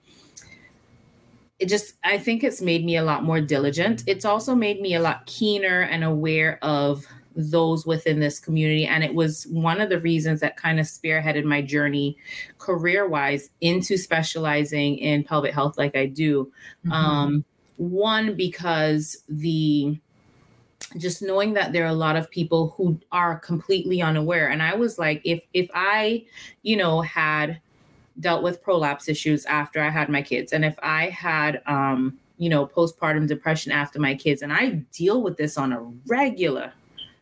it 1.60 1.70
just, 1.70 1.96
I 2.04 2.18
think 2.18 2.44
it's 2.44 2.62
made 2.62 2.84
me 2.84 2.98
a 2.98 3.04
lot 3.04 3.24
more 3.24 3.40
diligent. 3.40 4.04
It's 4.06 4.26
also 4.26 4.54
made 4.54 4.82
me 4.82 4.96
a 4.96 5.00
lot 5.00 5.26
keener 5.26 5.82
and 5.82 6.04
aware 6.04 6.60
of 6.62 7.06
those 7.36 7.86
within 7.86 8.20
this 8.20 8.40
community. 8.40 8.86
And 8.86 9.04
it 9.04 9.14
was 9.14 9.48
one 9.48 9.82
of 9.82 9.90
the 9.90 10.00
reasons 10.00 10.40
that 10.42 10.58
kind 10.58 10.80
of 10.80 10.86
spearheaded 10.86 11.44
my 11.44 11.62
journey 11.62 12.18
career 12.58 13.08
wise 13.08 13.50
into 13.62 13.98
specializing 13.98 14.98
in 14.98 15.24
pelvic 15.24 15.54
health 15.54 15.78
like 15.78 15.96
I 15.96 16.06
do. 16.06 16.52
Mm-hmm. 16.86 16.92
Um, 16.92 17.46
one, 17.78 18.36
because 18.36 19.24
the 19.28 19.98
just 20.98 21.22
knowing 21.22 21.54
that 21.54 21.74
there 21.74 21.84
are 21.84 21.88
a 21.88 21.94
lot 21.94 22.16
of 22.16 22.30
people 22.30 22.74
who 22.78 23.00
are 23.12 23.40
completely 23.40 24.02
unaware 24.02 24.50
and 24.50 24.62
i 24.62 24.76
was 24.76 25.00
like 25.00 25.22
if 25.24 25.44
if 25.54 25.68
i 25.74 26.24
you 26.62 26.78
know 26.78 27.02
had 27.02 27.60
dealt 28.20 28.44
with 28.44 28.62
prolapse 28.62 29.10
issues 29.10 29.46
after 29.46 29.82
i 29.82 29.90
had 29.90 30.10
my 30.10 30.22
kids 30.22 30.54
and 30.54 30.64
if 30.64 30.78
i 30.84 31.10
had 31.10 31.62
um 31.66 32.18
you 32.38 32.50
know 32.50 32.68
postpartum 32.68 33.28
depression 33.28 33.72
after 33.72 34.00
my 34.00 34.14
kids 34.14 34.42
and 34.42 34.54
i 34.54 34.70
deal 34.92 35.22
with 35.22 35.38
this 35.38 35.58
on 35.58 35.74
a 35.74 35.82
regular 36.06 36.72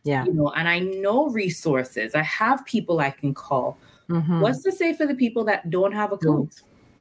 yeah 0.04 0.24
you 0.24 0.32
know 0.32 0.50
and 0.52 0.68
i 0.68 0.78
know 0.78 1.28
resources 1.28 2.14
i 2.14 2.22
have 2.22 2.64
people 2.66 3.00
i 3.00 3.10
can 3.10 3.32
call 3.34 3.78
Mhm. 4.08 4.40
What's 4.40 4.62
to 4.64 4.72
say 4.72 4.92
for 4.94 5.06
the 5.06 5.14
people 5.14 5.42
that 5.44 5.70
don't 5.70 5.92
have 5.92 6.12
a 6.12 6.18
clue? 6.18 6.48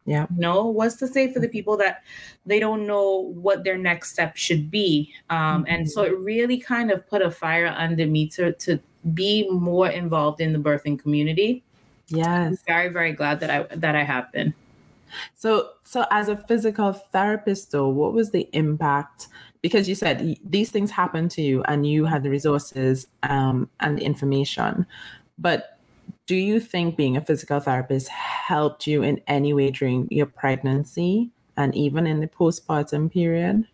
Yeah. 0.06 0.28
No, 0.38 0.68
what's 0.68 0.96
to 0.98 1.08
say 1.08 1.34
for 1.34 1.40
the 1.42 1.50
people 1.50 1.76
that 1.78 2.04
they 2.46 2.60
don't 2.60 2.88
know 2.88 3.34
what 3.34 3.64
their 3.66 3.78
next 3.78 4.14
step 4.14 4.38
should 4.38 4.72
be? 4.72 5.12
Um, 5.30 5.66
And 5.68 5.90
so 5.92 6.04
it 6.04 6.18
really 6.20 6.58
kind 6.58 6.90
of 6.90 7.06
put 7.10 7.22
a 7.22 7.30
fire 7.30 7.68
under 7.68 8.06
me 8.06 8.28
to 8.38 8.54
to 8.54 8.80
be 9.14 9.50
more 9.50 9.90
involved 9.90 10.40
in 10.40 10.54
the 10.54 10.60
birthing 10.60 10.98
community. 10.98 11.64
I'm 12.14 12.18
Yes. 12.18 12.62
very, 12.66 12.88
very 12.90 13.12
glad 13.14 13.40
that 13.42 13.50
I 13.50 13.64
that 13.76 13.96
I 13.96 14.04
have 14.04 14.32
been. 14.32 14.54
So, 15.36 15.72
so 15.84 16.06
as 16.12 16.30
a 16.30 16.38
physical 16.38 16.94
therapist, 16.94 17.72
though, 17.72 17.90
what 17.90 18.14
was 18.14 18.32
the 18.32 18.48
impact? 18.54 19.28
Because 19.62 19.88
you 19.88 19.96
said 19.96 20.38
these 20.44 20.72
things 20.72 20.90
happened 20.92 21.32
to 21.32 21.42
you, 21.42 21.64
and 21.64 21.86
you 21.86 22.06
had 22.06 22.24
the 22.24 22.30
resources 22.30 23.08
um, 23.24 23.70
and 23.80 23.98
the 23.98 24.04
information. 24.04 24.86
But 25.38 25.78
do 26.26 26.36
you 26.36 26.60
think 26.60 26.98
being 26.98 27.18
a 27.18 27.22
physical 27.22 27.60
therapist 27.60 28.08
helped 28.08 28.88
you 28.88 29.04
in 29.04 29.22
any 29.28 29.54
way 29.54 29.72
during 29.72 30.08
your 30.10 30.26
pregnancy 30.26 31.30
and 31.58 31.76
even 31.76 32.08
in 32.08 32.22
the 32.22 32.28
postpartum 32.28 33.12
period? 33.12 33.68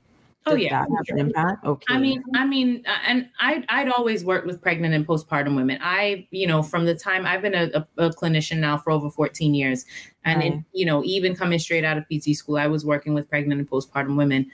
Oh, 0.48 0.56
Did 0.56 0.63
yeah. 0.63 0.86
that 0.86 0.89
have 0.96 1.06
an 1.10 1.20
impact? 1.20 1.65
Okay. 1.65 1.94
I 1.94 2.00
mean, 2.00 2.24
I 2.34 2.46
mean, 2.46 2.84
uh, 2.88 2.98
and 3.06 3.29
I 3.39 3.65
I'd 3.67 3.89
always 3.89 4.24
worked 4.24 4.48
with 4.48 4.62
pregnant 4.62 4.94
and 4.94 5.06
postpartum 5.06 5.56
women. 5.56 5.77
I, 5.82 6.25
you 6.32 6.48
know, 6.48 6.63
from 6.63 6.86
the 6.86 6.96
time 6.96 7.25
I've 7.25 7.41
been 7.41 7.53
a, 7.53 7.86
a, 7.98 8.06
a 8.06 8.10
clinician 8.12 8.60
now 8.60 8.77
for 8.77 8.91
over 8.91 9.10
14 9.10 9.53
years, 9.53 9.86
and 10.24 10.39
Right. 10.39 10.53
in, 10.53 10.65
you 10.72 10.86
know, 10.86 11.03
even 11.03 11.36
coming 11.36 11.60
straight 11.60 11.84
out 11.84 11.98
of 11.98 12.06
PT 12.10 12.34
school, 12.34 12.58
I 12.58 12.67
was 12.67 12.86
working 12.86 13.13
with 13.13 13.29
pregnant 13.29 13.60
and 13.60 13.70
postpartum 13.70 14.15
women. 14.15 14.50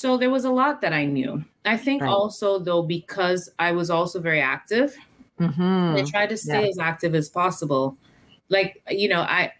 So 0.00 0.16
there 0.16 0.30
was 0.30 0.44
a 0.44 0.50
lot 0.52 0.80
that 0.82 0.92
I 0.92 1.06
knew. 1.06 1.44
I 1.64 1.76
think 1.76 2.02
Right. 2.02 2.10
also 2.12 2.60
though 2.60 2.82
because 2.82 3.50
I 3.58 3.72
was 3.72 3.90
also 3.90 4.20
very 4.20 4.40
active, 4.40 4.96
I 5.40 5.42
Mhm. 5.42 6.08
tried 6.08 6.28
to 6.28 6.36
stay 6.36 6.62
Yeah. 6.62 6.68
as 6.68 6.78
active 6.78 7.16
as 7.16 7.28
possible. 7.28 7.96
Like, 8.48 8.80
you 8.88 9.08
know, 9.08 9.22
I 9.22 9.52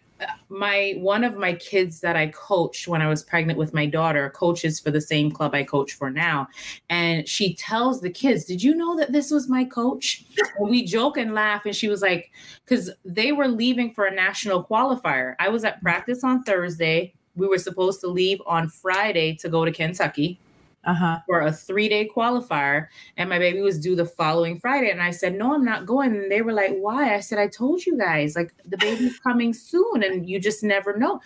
my 0.49 0.95
one 0.99 1.25
of 1.25 1.37
my 1.37 1.54
kids 1.54 2.00
that 2.02 2.14
I 2.16 2.28
coached 2.28 2.87
when 2.87 3.02
I 3.02 3.09
was 3.09 3.23
pregnant 3.25 3.59
with 3.59 3.75
my 3.75 3.87
daughter 3.87 4.30
coaches 4.30 4.78
for 4.80 4.92
the 4.92 5.00
same 5.00 5.30
club 5.33 5.54
I 5.57 5.64
coach 5.64 5.92
for 5.95 6.09
now. 6.11 6.47
And 6.88 7.28
she 7.28 7.54
tells 7.54 8.00
the 8.00 8.11
kids, 8.11 8.45
Did 8.45 8.62
you 8.62 8.75
know 8.76 8.97
that 8.97 9.11
this 9.12 9.33
was 9.33 9.49
my 9.49 9.64
coach? 9.64 10.25
And 10.59 10.71
we 10.71 10.85
joke 10.85 11.16
and 11.18 11.35
laugh. 11.35 11.66
And 11.66 11.75
she 11.75 11.88
was 11.88 12.02
like, 12.02 12.30
because 12.64 12.90
they 13.04 13.33
were 13.33 13.49
leaving 13.49 13.90
for 13.92 14.04
a 14.07 14.14
national 14.14 14.62
qualifier. 14.64 15.35
I 15.40 15.49
was 15.49 15.64
at 15.64 15.83
practice 15.83 16.23
on 16.23 16.45
Thursday. 16.45 17.12
We 17.38 17.47
were 17.49 17.59
supposed 17.59 18.00
to 18.02 18.09
leave 18.09 18.42
on 18.47 18.68
Friday 18.68 19.35
to 19.37 19.49
go 19.49 19.64
to 19.64 19.73
Kentucky 19.73 20.38
Uh-huh. 20.85 21.18
for 21.26 21.40
a 21.42 21.52
three 21.52 21.88
day 21.88 22.09
qualifier, 22.14 22.87
and 23.16 23.28
my 23.30 23.38
baby 23.38 23.61
was 23.61 23.78
due 23.78 23.97
the 23.97 24.04
following 24.07 24.59
Friday. 24.61 24.90
And 24.90 25.00
I 25.02 25.11
said, 25.12 25.35
No, 25.37 25.54
I'm 25.54 25.64
not 25.64 25.87
going. 25.87 26.14
And 26.16 26.30
they 26.30 26.42
were 26.42 26.52
like, 26.52 26.75
Why? 26.76 27.14
I 27.14 27.21
said, 27.21 27.38
I 27.38 27.47
told 27.49 27.85
you 27.87 27.97
guys, 27.99 28.37
like 28.37 28.52
the 28.66 28.76
baby's 28.78 29.18
coming 29.21 29.52
soon, 29.54 30.02
and 30.02 30.28
you 30.28 30.38
just 30.40 30.62
never 30.62 30.97
know. 30.99 31.21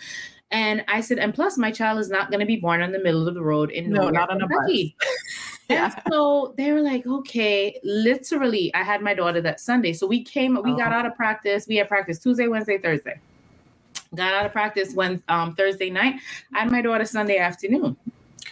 And 0.50 0.84
I 0.86 1.00
said, 1.00 1.18
and 1.18 1.32
plus, 1.32 1.56
my 1.56 1.70
child 1.70 1.98
is 1.98 2.10
not 2.10 2.30
going 2.30 2.40
to 2.40 2.44
be 2.46 2.56
born 2.56 2.82
in 2.82 2.92
the 2.92 2.98
middle 2.98 3.26
of 3.26 3.32
the 3.32 3.40
road 3.42 3.70
in 3.70 3.88
No, 3.88 4.10
not 4.10 4.28
on 4.28 4.42
a 4.42 4.46
bus. 4.46 4.70
Yeah. 5.70 5.84
And 5.86 5.94
so 6.12 6.52
they 6.58 6.72
were 6.72 6.82
like, 6.82 7.06
okay, 7.06 7.78
literally, 7.82 8.74
I 8.74 8.82
had 8.82 9.00
my 9.00 9.14
daughter 9.14 9.40
that 9.40 9.60
Sunday. 9.60 9.94
So 9.94 10.06
we 10.06 10.22
came, 10.22 10.58
we 10.62 10.76
got 10.76 10.92
Oh. 10.92 10.96
out 10.96 11.06
of 11.06 11.14
practice. 11.16 11.66
We 11.66 11.76
had 11.76 11.88
practice 11.88 12.18
Tuesday, 12.18 12.48
Wednesday, 12.48 12.76
Thursday. 12.76 13.18
Got 14.14 14.34
out 14.34 14.46
of 14.46 14.52
practice 14.52 14.94
when 14.94 15.22
um, 15.28 15.54
Thursday 15.54 15.90
night. 15.90 16.16
I 16.54 16.60
had 16.60 16.70
my 16.70 16.82
daughter 16.82 17.04
Sunday 17.04 17.38
afternoon. 17.38 17.96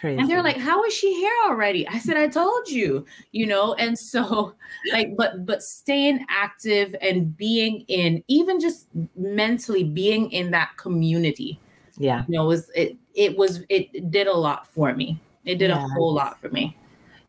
Crazy. 0.00 0.19
And 0.19 0.31
they're 0.31 0.43
like, 0.43 0.57
"How 0.57 0.83
is 0.85 0.95
she 0.95 1.12
here 1.14 1.33
already?" 1.47 1.87
I 1.87 1.99
said, 1.99 2.17
"I 2.17 2.29
told 2.29 2.69
you, 2.71 3.05
you 3.33 3.47
know." 3.47 3.75
And 3.75 3.99
so, 3.99 4.55
like, 4.93 5.14
but 5.17 5.45
but 5.45 5.62
staying 5.62 6.25
active 6.31 6.97
and 7.02 7.37
being 7.37 7.85
in, 7.88 8.25
even 8.26 8.61
just 8.61 8.87
mentally 9.14 9.85
being 9.85 10.33
in 10.33 10.50
that 10.52 10.76
community, 10.79 11.59
yeah. 11.99 12.25
you 12.29 12.38
know, 12.38 12.47
was 12.47 12.71
it 12.75 12.97
it 13.14 13.37
was 13.37 13.62
it 13.69 14.11
did 14.11 14.26
a 14.26 14.32
lot 14.32 14.67
for 14.73 14.95
me. 14.95 15.21
It 15.45 15.56
did 15.56 15.71
a 15.71 15.76
whole 15.76 16.15
lot 16.15 16.41
for 16.41 16.49
me. 16.49 16.76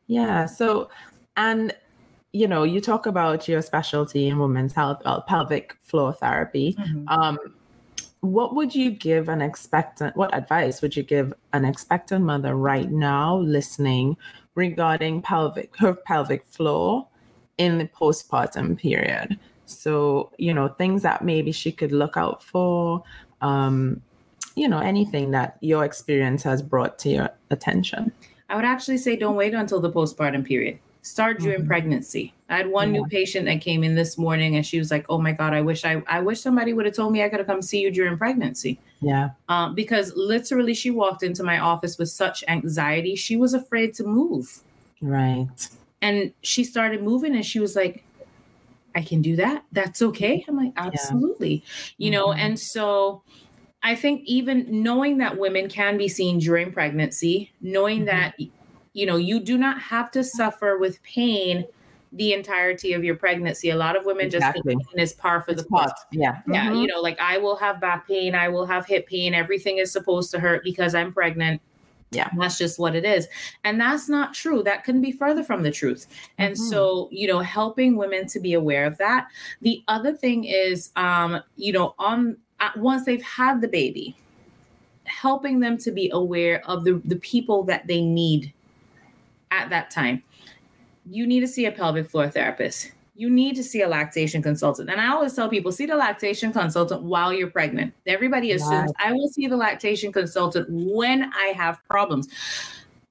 Yeah. 0.08 0.46
So, 0.46 0.90
and 1.36 1.76
you 2.32 2.48
know, 2.48 2.64
you 2.64 2.80
talk 2.80 3.06
about 3.06 3.48
your 3.48 3.62
specialty 3.62 4.28
in 4.28 4.40
women's 4.40 4.74
health, 4.74 5.02
uh, 5.04 5.20
pelvic 5.22 5.76
floor 5.82 6.14
therapy. 6.14 6.78
Um, 7.08 7.38
what 8.22 8.56
would 8.56 8.74
you 8.74 8.92
give 8.92 9.30
an 9.30 9.42
expectant? 9.42 10.16
What 10.16 10.34
advice 10.34 10.82
would 10.82 10.96
you 10.96 11.04
give 11.04 11.34
an 11.54 11.66
expectant 11.66 12.24
mother 12.24 12.56
right 12.56 12.90
now 12.90 13.38
listening 13.38 14.16
regarding 14.56 15.22
pelvic 15.22 15.76
her 15.78 15.94
pelvic 15.94 16.46
floor 16.46 17.08
in 17.58 17.80
the 17.80 17.88
postpartum 17.88 18.78
period? 18.78 19.40
So, 19.66 20.32
you 20.38 20.54
know, 20.54 20.68
things 20.68 21.02
that 21.02 21.24
maybe 21.24 21.52
she 21.52 21.72
could 21.72 21.92
look 21.92 22.16
out 22.16 22.44
for. 22.44 23.04
Um, 23.42 24.02
you 24.56 24.68
know, 24.68 24.80
anything 24.80 25.32
that 25.32 25.58
your 25.62 25.84
experience 25.84 26.44
has 26.44 26.62
brought 26.62 27.00
to 27.00 27.10
your 27.10 27.30
attention. 27.50 28.12
I 28.50 28.56
would 28.56 28.66
actually 28.66 28.98
say 28.98 29.16
don't 29.16 29.36
wait 29.36 29.54
until 29.54 29.80
the 29.80 29.90
postpartum 29.90 30.46
period. 30.46 30.78
Start 31.04 31.40
during 31.40 31.64
Mhm. 31.64 31.68
pregnancy. 31.68 32.34
I 32.48 32.58
had 32.58 32.70
one 32.70 32.92
new 32.92 33.06
patient 33.08 33.46
that 33.48 33.60
came 33.60 33.84
in 33.84 33.96
this 33.96 34.18
morning 34.20 34.56
and 34.56 34.64
she 34.66 34.78
was 34.78 34.92
like, 34.92 35.06
"Oh 35.10 35.18
my 35.18 35.32
god, 35.32 35.52
I 35.54 35.62
wish 35.62 35.84
I 35.84 36.04
I 36.08 36.20
wish 36.22 36.40
somebody 36.42 36.74
would 36.74 36.86
have 36.86 36.94
told 36.96 37.12
me 37.12 37.24
I 37.24 37.30
could 37.30 37.40
have 37.40 37.48
come 37.48 37.62
see 37.64 37.82
you 37.82 37.90
during 37.92 38.18
pregnancy." 38.18 38.78
Yeah. 39.04 39.32
um, 39.50 39.74
because 39.74 40.14
literally 40.16 40.76
she 40.76 40.92
walked 40.92 41.24
into 41.24 41.42
my 41.44 41.58
office 41.58 41.98
with 41.98 42.10
such 42.10 42.44
anxiety 42.48 43.16
she 43.16 43.36
was 43.36 43.56
afraid 43.56 43.96
to 43.96 44.04
move 44.04 44.60
Right. 45.02 45.48
and 46.04 46.32
she 46.44 46.64
started 46.64 47.02
moving 47.02 47.34
and 47.36 47.44
she 47.44 47.60
was 47.60 47.76
like 47.76 48.04
i 48.94 49.02
can 49.02 49.24
do 49.24 49.36
that 49.38 49.64
that's 49.72 50.04
okay 50.04 50.46
i'm 50.48 50.56
like 50.56 50.74
absolutely 50.78 51.64
Yeah. 51.98 52.06
you 52.06 52.12
know 52.12 52.28
Mhm. 52.28 52.38
and 52.46 52.60
so 52.60 53.24
i 53.82 53.96
think 53.96 54.22
even 54.26 54.68
knowing 54.84 55.18
that 55.18 55.40
women 55.40 55.68
can 55.68 55.98
be 55.98 56.08
seen 56.08 56.38
during 56.38 56.72
pregnancy 56.72 57.50
knowing 57.60 58.02
Mhm. 58.02 58.06
that 58.06 58.36
you 58.94 59.06
know 59.06 59.16
you 59.18 59.40
do 59.40 59.58
not 59.58 59.80
have 59.82 60.12
to 60.12 60.24
suffer 60.24 60.78
with 60.78 61.02
pain 61.04 61.66
the 62.14 62.34
entirety 62.34 62.92
of 62.94 63.04
your 63.06 63.16
pregnancy 63.16 63.70
a 63.70 63.76
lot 63.76 63.96
of 63.96 64.04
women 64.06 64.26
Exactly. 64.26 64.60
just 64.62 64.66
think 64.68 64.88
pain 64.90 65.00
is 65.00 65.14
par 65.14 65.42
for 65.42 65.52
It's 65.52 65.64
the 65.64 65.70
course 65.70 65.86
part. 65.94 66.00
Yeah. 66.12 66.42
yeah, 66.48 66.70
Mhm. 66.72 66.82
you 66.82 66.88
know, 66.88 67.00
like 67.00 67.18
I 67.22 67.38
will 67.38 67.56
have 67.56 67.80
back 67.80 68.06
pain, 68.08 68.36
I 68.36 68.50
will 68.50 68.66
have 68.66 68.86
hip 68.86 69.08
pain, 69.08 69.34
everything 69.34 69.78
is 69.78 69.92
supposed 69.92 70.30
to 70.32 70.40
hurt 70.40 70.64
because 70.64 70.94
I'm 70.94 71.14
pregnant. 71.14 71.62
Yeah. 72.14 72.30
That's 72.38 72.58
just 72.58 72.78
what 72.78 72.94
it 72.94 73.06
is. 73.06 73.30
And 73.64 73.80
that's 73.80 74.10
not 74.10 74.34
true. 74.34 74.62
That 74.64 74.84
couldn't 74.84 75.00
be 75.00 75.14
further 75.14 75.44
from 75.46 75.64
the 75.64 75.72
truth. 75.72 76.08
And 76.38 76.54
Mhm. 76.56 76.58
so, 76.58 77.08
you 77.10 77.26
know, 77.26 77.40
helping 77.40 77.96
women 77.96 78.28
to 78.28 78.42
be 78.42 78.52
aware 78.54 78.84
of 78.86 78.98
that. 78.98 79.30
The 79.62 79.82
other 79.88 80.12
thing 80.12 80.44
is 80.44 80.92
um, 80.98 81.42
you 81.56 81.72
know, 81.72 81.96
on 81.98 82.36
uh, 82.60 82.72
once 82.76 83.06
they've 83.06 83.24
had 83.24 83.62
the 83.62 83.70
baby, 83.70 84.14
helping 85.06 85.62
them 85.62 85.78
to 85.78 85.92
be 85.92 86.10
aware 86.12 86.62
of 86.70 86.84
the 86.84 87.02
the 87.06 87.16
people 87.18 87.64
that 87.64 87.88
they 87.88 88.02
need 88.02 88.52
at 89.52 89.70
that 89.70 89.92
time. 89.92 90.24
You 91.10 91.28
need 91.28 91.42
to 91.42 91.48
see 91.48 91.66
a 91.66 91.72
pelvic 91.72 92.10
floor 92.10 92.30
therapist. 92.30 92.92
You 93.16 93.30
need 93.30 93.56
to 93.58 93.64
see 93.64 93.82
a 93.82 93.88
lactation 93.88 94.42
consultant. 94.42 94.90
And 94.90 95.00
I 95.00 95.10
always 95.10 95.34
tell 95.34 95.50
people 95.50 95.72
see 95.72 95.86
the 95.86 95.96
lactation 95.96 96.52
consultant 96.54 97.04
while 97.04 97.34
you're 97.34 97.50
pregnant. 97.50 97.94
Everybody 98.08 98.54
assumes 98.54 98.92
I 99.04 99.12
will 99.12 99.28
see 99.28 99.48
the 99.48 99.58
lactation 99.58 100.12
consultant 100.12 100.68
when 100.70 101.32
I 101.34 101.54
have 101.56 101.80
problems. 101.88 102.28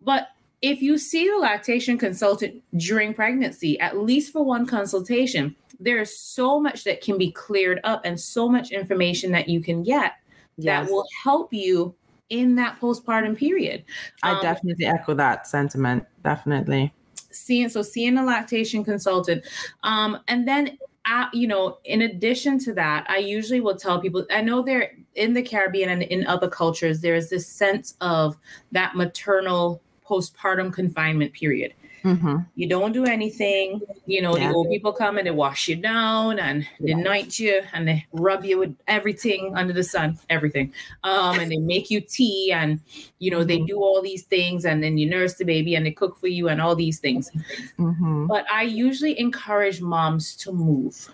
But 0.00 0.28
if 0.62 0.82
you 0.82 0.98
see 0.98 1.28
the 1.28 1.36
lactation 1.36 1.98
consultant 1.98 2.62
during 2.76 3.14
pregnancy, 3.14 3.78
at 3.80 3.98
least 3.98 4.32
for 4.32 4.42
one 4.42 4.66
consultation, 4.66 5.54
there 5.78 5.98
is 6.00 6.18
so 6.18 6.60
much 6.60 6.84
that 6.84 7.00
can 7.00 7.16
be 7.16 7.30
cleared 7.30 7.80
up 7.84 8.02
and 8.04 8.18
so 8.18 8.48
much 8.48 8.70
information 8.70 9.32
that 9.32 9.48
you 9.48 9.60
can 9.60 9.82
get 9.82 10.14
Yes. 10.60 10.86
that 10.86 10.92
will 10.92 11.06
help 11.22 11.52
you 11.52 11.94
in 12.30 12.54
that 12.54 12.80
postpartum 12.80 13.36
period. 13.36 13.84
I 14.22 14.32
Um, 14.32 14.42
definitely 14.42 14.86
echo 14.86 15.14
that 15.14 15.46
sentiment. 15.46 16.06
Definitely. 16.24 16.92
seeing 17.32 17.68
so 17.68 17.80
seeing 17.80 18.18
a 18.18 18.24
lactation 18.24 18.82
consultant 18.82 19.44
um 19.84 20.18
and 20.26 20.48
then 20.48 20.76
uh, 21.06 21.26
you 21.32 21.46
know 21.46 21.78
in 21.84 22.02
addition 22.02 22.58
to 22.58 22.74
that 22.74 23.06
i 23.08 23.18
usually 23.18 23.60
will 23.60 23.76
tell 23.76 24.00
people 24.00 24.26
i 24.32 24.40
know 24.40 24.62
they're 24.62 24.90
in 25.14 25.32
the 25.32 25.42
caribbean 25.42 25.88
and 25.88 26.02
in 26.02 26.26
other 26.26 26.48
cultures 26.48 27.00
there's 27.00 27.28
this 27.30 27.46
sense 27.46 27.94
of 28.00 28.36
that 28.72 28.96
maternal 28.96 29.80
postpartum 30.04 30.72
confinement 30.72 31.32
period 31.32 31.72
Mhm. 32.02 32.46
you 32.54 32.66
don't 32.68 32.92
do 32.92 33.04
anything 33.04 33.80
you 34.06 34.22
know 34.22 34.36
Yeah. 34.36 34.48
the 34.48 34.54
old 34.54 34.68
people 34.70 34.92
come 34.92 35.18
and 35.18 35.26
they 35.26 35.30
wash 35.30 35.68
you 35.68 35.76
down 35.76 36.38
and 36.38 36.66
they 36.80 36.92
anoint 36.92 37.38
you 37.38 37.62
and 37.74 37.86
they 37.86 38.06
rub 38.12 38.44
you 38.44 38.58
with 38.58 38.74
everything 38.88 39.52
under 39.54 39.72
the 39.74 39.84
sun 39.84 40.18
everything 40.30 40.72
um 41.04 41.38
and 41.38 41.50
they 41.52 41.58
make 41.58 41.90
you 41.90 42.00
tea 42.00 42.52
and 42.52 42.80
you 43.18 43.30
know 43.30 43.44
they 43.44 43.58
Mhm. 43.58 43.66
do 43.66 43.76
all 43.82 44.00
these 44.02 44.22
things 44.24 44.64
and 44.64 44.82
then 44.82 44.96
you 44.98 45.08
nurse 45.08 45.34
the 45.34 45.44
baby 45.44 45.74
and 45.74 45.84
they 45.84 45.90
cook 45.92 46.16
for 46.18 46.28
you 46.28 46.48
and 46.48 46.60
all 46.60 46.74
these 46.74 46.98
things 46.98 47.30
Mhm. 47.78 48.26
but 48.28 48.44
I 48.50 48.62
usually 48.62 49.18
encourage 49.20 49.80
moms 49.82 50.34
to 50.36 50.52
move. 50.52 51.12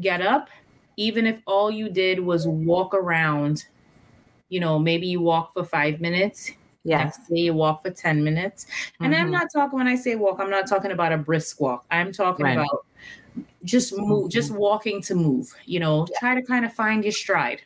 Get 0.00 0.20
up, 0.22 0.48
even 0.96 1.26
if 1.26 1.40
all 1.46 1.70
you 1.70 1.88
did 1.88 2.20
was 2.20 2.46
walk 2.46 2.94
around, 2.94 3.64
you 4.48 4.60
know, 4.60 4.78
maybe 4.78 5.06
you 5.06 5.20
walk 5.20 5.52
for 5.52 5.64
five 5.64 6.00
minutes. 6.00 6.52
Yes. 6.84 7.18
Day 7.28 7.40
you 7.40 7.54
walk 7.54 7.82
for 7.82 7.90
10 7.90 8.24
minutes. 8.24 8.66
And 9.00 9.14
I'm 9.14 9.28
Mhm. 9.28 9.32
not 9.32 9.48
talking, 9.52 9.78
when 9.78 9.88
I 9.88 9.96
say 9.96 10.14
walk, 10.16 10.40
I'm 10.40 10.50
not 10.50 10.66
talking 10.66 10.92
about 10.92 11.12
a 11.12 11.18
brisk 11.18 11.60
walk. 11.60 11.84
I'm 11.90 12.12
talking 12.12 12.44
Right. 12.44 12.56
about 12.58 12.86
just 13.64 13.96
move, 13.96 14.30
just 14.30 14.50
walking 14.50 15.02
to 15.02 15.14
move, 15.14 15.54
you 15.66 15.78
know, 15.80 16.06
yeah. 16.10 16.18
try 16.18 16.34
to 16.34 16.42
kind 16.42 16.64
of 16.64 16.72
find 16.72 17.04
your 17.04 17.12
stride. 17.12 17.60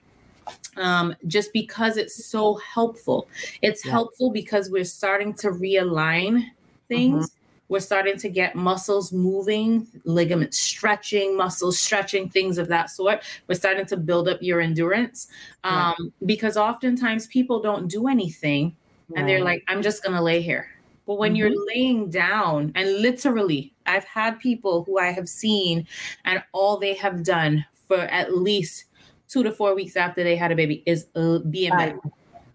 Um, 0.76 1.14
just 1.26 1.52
because 1.52 1.96
it's 1.96 2.26
so 2.26 2.56
helpful. 2.56 3.28
It's 3.62 3.84
yeah. 3.84 3.92
helpful 3.92 4.30
because 4.30 4.68
we're 4.70 4.84
starting 4.84 5.32
to 5.34 5.50
realign 5.50 6.50
things. 6.88 7.30
Mm-hmm. 7.30 7.38
We're 7.68 7.80
starting 7.80 8.18
to 8.18 8.28
get 8.28 8.54
muscles 8.54 9.10
moving, 9.10 9.86
ligaments 10.04 10.58
stretching, 10.58 11.34
muscles 11.36 11.78
stretching, 11.78 12.28
things 12.28 12.58
of 12.58 12.68
that 12.68 12.90
sort. 12.90 13.22
We're 13.48 13.54
starting 13.54 13.86
to 13.86 13.96
build 13.96 14.28
up 14.28 14.42
your 14.42 14.60
endurance 14.60 15.28
um, 15.62 15.94
yeah. 15.98 16.26
because 16.26 16.58
oftentimes 16.58 17.26
people 17.28 17.60
don't 17.62 17.88
do 17.88 18.06
anything 18.06 18.76
and 19.16 19.28
they're 19.28 19.44
like, 19.44 19.64
I'm 19.68 19.82
just 19.82 20.02
going 20.02 20.16
to 20.16 20.22
lay 20.22 20.40
here. 20.40 20.68
But 21.06 21.18
when 21.18 21.32
mm-hmm. 21.32 21.36
you're 21.36 21.66
laying 21.74 22.10
down, 22.10 22.72
and 22.74 23.00
literally, 23.02 23.72
I've 23.86 24.04
had 24.04 24.38
people 24.38 24.84
who 24.84 24.98
I 24.98 25.10
have 25.12 25.28
seen, 25.28 25.86
and 26.24 26.42
all 26.52 26.78
they 26.78 26.94
have 26.94 27.22
done 27.22 27.64
for 27.86 27.98
at 27.98 28.34
least 28.34 28.86
two 29.28 29.42
to 29.42 29.52
four 29.52 29.74
weeks 29.74 29.96
after 29.96 30.22
they 30.22 30.36
had 30.36 30.52
a 30.52 30.56
baby 30.56 30.82
is 30.86 31.06
uh, 31.14 31.38
be 31.38 31.66
in 31.66 31.76
bed. 31.76 31.98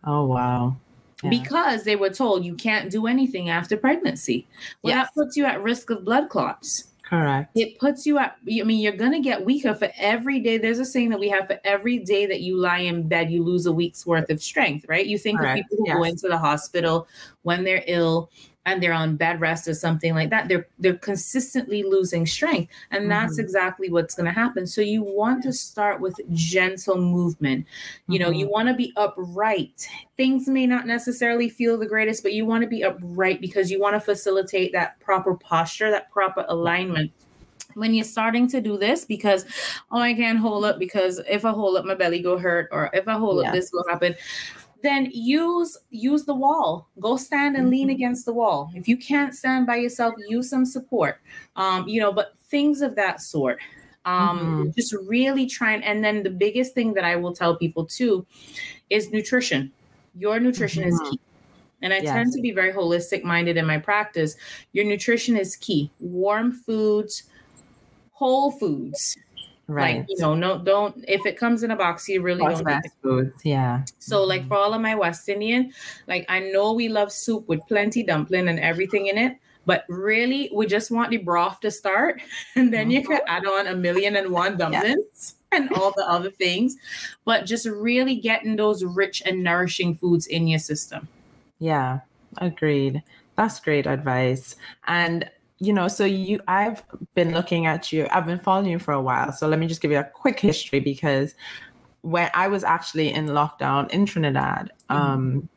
Oh, 0.03 0.25
wow. 0.25 0.75
Yeah. 1.23 1.29
Because 1.29 1.83
they 1.83 1.95
were 1.95 2.09
told 2.09 2.45
you 2.45 2.55
can't 2.55 2.89
do 2.89 3.05
anything 3.05 3.49
after 3.49 3.75
pregnancy. 3.75 4.47
Well, 4.81 4.95
yes. 4.95 5.07
that 5.07 5.13
puts 5.13 5.35
you 5.35 5.45
at 5.45 5.61
risk 5.61 5.89
of 5.89 6.05
blood 6.05 6.29
clots. 6.29 6.85
Correct. 7.09 7.49
It 7.55 7.79
puts 7.79 8.05
you 8.05 8.19
at, 8.19 8.35
I 8.47 8.63
mean, 8.63 8.79
you're 8.79 8.91
going 8.91 9.13
to 9.13 9.19
get 9.19 9.43
weaker 9.43 9.73
for 9.73 9.89
every 9.97 10.39
day. 10.39 10.59
There's 10.59 10.77
a 10.77 10.85
saying 10.85 11.09
that 11.09 11.19
we 11.19 11.27
have 11.29 11.47
for 11.47 11.59
every 11.63 11.97
day 11.97 12.27
that 12.27 12.41
you 12.41 12.55
lie 12.55 12.79
in 12.79 13.07
bed, 13.07 13.31
you 13.31 13.43
lose 13.43 13.65
a 13.65 13.71
week's 13.71 14.05
worth 14.05 14.29
of 14.29 14.43
strength, 14.43 14.85
right? 14.87 15.07
You 15.07 15.17
think 15.17 15.39
Correct. 15.39 15.59
of 15.59 15.65
people 15.65 15.77
who 15.77 15.87
yes. 15.87 15.97
go 15.97 16.03
into 16.03 16.27
the 16.27 16.37
hospital 16.37 17.07
when 17.41 17.63
they're 17.63 17.83
ill 17.87 18.29
and 18.69 18.83
they're 18.83 18.93
on 18.93 19.15
bed 19.15 19.41
rest 19.41 19.67
or 19.67 19.73
something 19.73 20.13
like 20.13 20.29
that 20.29 20.47
they're 20.47 20.67
they're 20.77 20.97
consistently 20.97 21.81
losing 21.83 22.25
strength 22.25 22.71
and 22.91 23.01
mm-hmm. 23.01 23.09
that's 23.09 23.39
exactly 23.39 23.89
what's 23.89 24.13
going 24.13 24.25
to 24.25 24.31
happen 24.31 24.67
so 24.67 24.79
you 24.79 25.01
want 25.01 25.41
to 25.41 25.51
start 25.51 25.99
with 25.99 26.19
gentle 26.31 26.97
movement 26.97 27.65
you 28.07 28.19
mm-hmm. 28.19 28.23
know 28.23 28.37
you 28.37 28.45
mm-hmm. 28.45 28.53
want 28.53 28.67
to 28.67 28.73
be 28.75 28.93
upright 28.95 29.89
things 30.17 30.47
may 30.47 30.67
not 30.67 30.85
necessarily 30.85 31.49
feel 31.49 31.77
the 31.77 31.87
greatest 31.87 32.21
but 32.21 32.33
you 32.33 32.45
want 32.45 32.61
to 32.61 32.69
be 32.69 32.83
upright 32.83 33.41
because 33.41 33.71
you 33.71 33.79
want 33.79 33.95
to 33.95 33.99
facilitate 33.99 34.71
that 34.71 34.99
proper 34.99 35.35
posture 35.35 35.89
that 35.89 36.11
proper 36.11 36.45
alignment 36.47 37.11
when 37.75 37.93
you're 37.93 38.03
starting 38.03 38.47
to 38.47 38.61
do 38.61 38.77
this 38.77 39.05
because 39.05 39.45
oh 39.91 39.99
i 39.99 40.13
can't 40.13 40.39
hold 40.39 40.65
up 40.65 40.79
because 40.79 41.19
if 41.29 41.45
i 41.45 41.51
hold 41.51 41.77
up 41.77 41.85
my 41.85 41.95
belly 41.95 42.21
go 42.21 42.37
hurt 42.37 42.67
or 42.71 42.89
if 42.93 43.07
i 43.07 43.13
hold 43.13 43.43
up 43.43 43.53
this 43.53 43.71
will 43.71 43.85
happen 43.87 44.15
then 44.81 45.09
use 45.11 45.77
use 45.89 46.25
the 46.25 46.33
wall 46.33 46.87
go 46.99 47.17
stand 47.17 47.55
and 47.55 47.69
lean 47.69 47.87
mm-hmm. 47.87 47.95
against 47.95 48.25
the 48.25 48.33
wall 48.33 48.71
if 48.75 48.87
you 48.87 48.97
can't 48.97 49.35
stand 49.35 49.67
by 49.67 49.75
yourself 49.75 50.13
use 50.27 50.49
some 50.49 50.65
support 50.65 51.19
um 51.55 51.87
you 51.87 51.99
know 51.99 52.11
but 52.11 52.33
things 52.49 52.81
of 52.81 52.95
that 52.95 53.21
sort 53.21 53.59
um 54.05 54.39
mm-hmm. 54.39 54.69
just 54.75 54.93
really 55.05 55.45
trying 55.45 55.83
and 55.83 56.03
then 56.03 56.23
the 56.23 56.29
biggest 56.29 56.73
thing 56.73 56.93
that 56.93 57.03
i 57.03 57.15
will 57.15 57.33
tell 57.33 57.55
people 57.55 57.85
too 57.85 58.25
is 58.89 59.11
nutrition 59.11 59.71
your 60.17 60.39
nutrition 60.39 60.83
mm-hmm. 60.83 61.03
is 61.03 61.09
key 61.09 61.19
and 61.81 61.93
I 61.93 61.99
yes. 61.99 62.13
tend 62.13 62.33
to 62.33 62.41
be 62.41 62.51
very 62.51 62.73
holistic 62.73 63.23
minded 63.23 63.57
in 63.57 63.65
my 63.65 63.77
practice. 63.77 64.35
Your 64.73 64.85
nutrition 64.85 65.37
is 65.37 65.55
key. 65.55 65.89
Warm 65.99 66.51
foods, 66.51 67.23
whole 68.11 68.51
foods, 68.51 69.17
Right. 69.69 69.99
Like, 69.99 70.05
you 70.09 70.17
know, 70.17 70.33
no, 70.33 70.57
don't, 70.57 71.05
if 71.07 71.25
it 71.27 71.37
comes 71.37 71.61
in 71.61 71.69
a 71.69 71.75
box, 71.75 72.09
you 72.09 72.23
really 72.23 72.41
don't 72.41 72.65
need 72.65 72.91
foods. 73.03 73.45
Yeah. 73.45 73.83
So, 73.99 74.23
like, 74.23 74.47
for 74.47 74.57
all 74.57 74.73
of 74.73 74.81
my 74.81 74.95
West 74.95 75.29
Indian, 75.29 75.71
like, 76.07 76.25
I 76.27 76.39
know 76.39 76.73
we 76.73 76.89
love 76.89 77.11
soup 77.11 77.47
with 77.47 77.59
plenty 77.67 78.01
dumpling 78.01 78.47
and 78.47 78.59
everything 78.59 79.07
in 79.07 79.17
it, 79.19 79.37
but 79.67 79.85
really, 79.87 80.49
we 80.51 80.65
just 80.65 80.89
want 80.89 81.11
the 81.11 81.17
broth 81.17 81.59
to 81.59 81.69
start. 81.69 82.19
And 82.55 82.73
then 82.73 82.85
mm-hmm. 82.85 82.91
you 82.91 83.07
can 83.07 83.19
add 83.27 83.45
on 83.45 83.67
a 83.67 83.75
million 83.75 84.15
and 84.15 84.31
one 84.31 84.57
dumplings. 84.57 85.05
Yes. 85.13 85.35
And 85.51 85.73
all 85.73 85.91
the 85.97 86.07
other 86.07 86.29
things, 86.29 86.77
but 87.25 87.47
just 87.47 87.65
really 87.65 88.17
getting 88.17 88.55
those 88.55 88.83
rich 88.83 89.23
and 89.25 89.43
nourishing 89.43 89.95
foods 89.95 90.27
in 90.27 90.47
your 90.47 90.59
system. 90.59 91.07
Yeah, 91.57 92.01
agreed. 92.37 93.01
That's 93.35 93.59
great 93.59 93.87
advice. 93.87 94.55
And 94.85 95.27
you 95.59 95.73
know, 95.73 95.87
so 95.87 96.05
you, 96.05 96.39
I've 96.47 96.83
been 97.15 97.33
looking 97.33 97.65
at 97.65 97.91
you, 97.91 98.07
I've 98.11 98.25
been 98.25 98.39
following 98.39 98.71
you 98.71 98.79
for 98.79 98.93
a 98.93 99.01
while. 99.01 99.31
So 99.33 99.47
let 99.47 99.59
me 99.59 99.67
just 99.67 99.81
give 99.81 99.91
you 99.91 99.99
a 99.99 100.03
quick 100.03 100.39
history 100.39 100.79
because 100.79 101.35
when 102.01 102.29
I 102.33 102.47
was 102.47 102.63
actually 102.63 103.13
in 103.13 103.27
lockdown 103.27 103.89
in 103.91 104.05
Trinidad 104.05 104.71
mm-hmm. 104.89 105.01
um, 105.01 105.49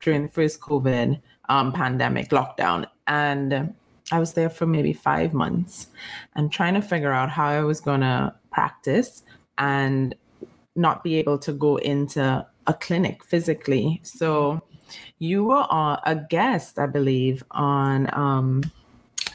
during 0.00 0.22
the 0.22 0.28
first 0.28 0.60
COVID 0.60 1.20
um, 1.48 1.72
pandemic 1.72 2.28
lockdown, 2.28 2.86
and 3.06 3.74
I 4.12 4.18
was 4.18 4.34
there 4.34 4.50
for 4.50 4.66
maybe 4.66 4.92
five 4.92 5.32
months 5.32 5.86
and 6.36 6.52
trying 6.52 6.74
to 6.74 6.82
figure 6.82 7.12
out 7.12 7.30
how 7.30 7.46
I 7.46 7.62
was 7.62 7.80
going 7.80 8.00
to 8.00 8.34
practice 8.52 9.22
and 9.56 10.14
not 10.76 11.02
be 11.02 11.16
able 11.16 11.38
to 11.38 11.52
go 11.52 11.76
into 11.76 12.46
a 12.66 12.74
clinic 12.74 13.24
physically. 13.24 14.00
So 14.04 14.60
you 15.18 15.44
were 15.44 15.66
a 15.70 16.20
guest, 16.28 16.78
I 16.78 16.86
believe, 16.86 17.42
on. 17.52 18.12
Um, 18.12 18.62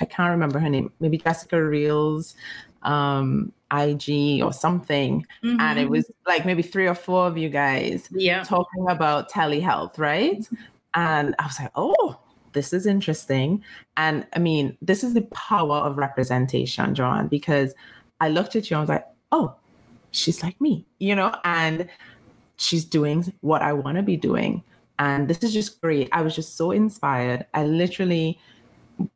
I 0.01 0.05
can't 0.05 0.31
remember 0.31 0.59
her 0.59 0.69
name, 0.69 0.91
maybe 0.99 1.17
Jessica 1.17 1.63
Reels 1.63 2.35
um 2.83 3.51
IG 3.71 4.43
or 4.43 4.53
something. 4.53 5.25
Mm-hmm. 5.43 5.59
And 5.59 5.79
it 5.79 5.83
mm-hmm. 5.83 5.91
was 5.91 6.11
like 6.27 6.45
maybe 6.45 6.61
three 6.61 6.87
or 6.87 6.95
four 6.95 7.27
of 7.27 7.37
you 7.37 7.49
guys 7.49 8.07
yeah. 8.11 8.43
talking 8.43 8.87
about 8.89 9.31
telehealth, 9.31 9.97
right? 9.97 10.47
And 10.93 11.35
I 11.39 11.45
was 11.45 11.59
like, 11.59 11.71
oh, 11.75 12.19
this 12.53 12.73
is 12.73 12.85
interesting. 12.85 13.63
And 13.97 14.25
I 14.33 14.39
mean, 14.39 14.77
this 14.81 15.03
is 15.03 15.13
the 15.13 15.23
power 15.23 15.77
of 15.77 15.97
representation, 15.97 16.95
Joanne, 16.95 17.27
because 17.27 17.73
I 18.21 18.29
looked 18.29 18.55
at 18.55 18.69
you 18.69 18.75
and 18.75 18.79
I 18.79 18.83
was 18.83 18.89
like, 18.89 19.07
oh, 19.31 19.55
she's 20.11 20.41
like 20.41 20.59
me, 20.61 20.85
you 20.99 21.15
know, 21.15 21.35
and 21.43 21.87
she's 22.57 22.85
doing 22.85 23.33
what 23.41 23.61
I 23.61 23.73
want 23.73 23.97
to 23.97 24.03
be 24.03 24.15
doing. 24.15 24.63
And 24.97 25.27
this 25.27 25.43
is 25.43 25.53
just 25.53 25.81
great. 25.81 26.07
I 26.13 26.21
was 26.21 26.33
just 26.33 26.55
so 26.55 26.71
inspired. 26.71 27.45
I 27.53 27.65
literally 27.65 28.39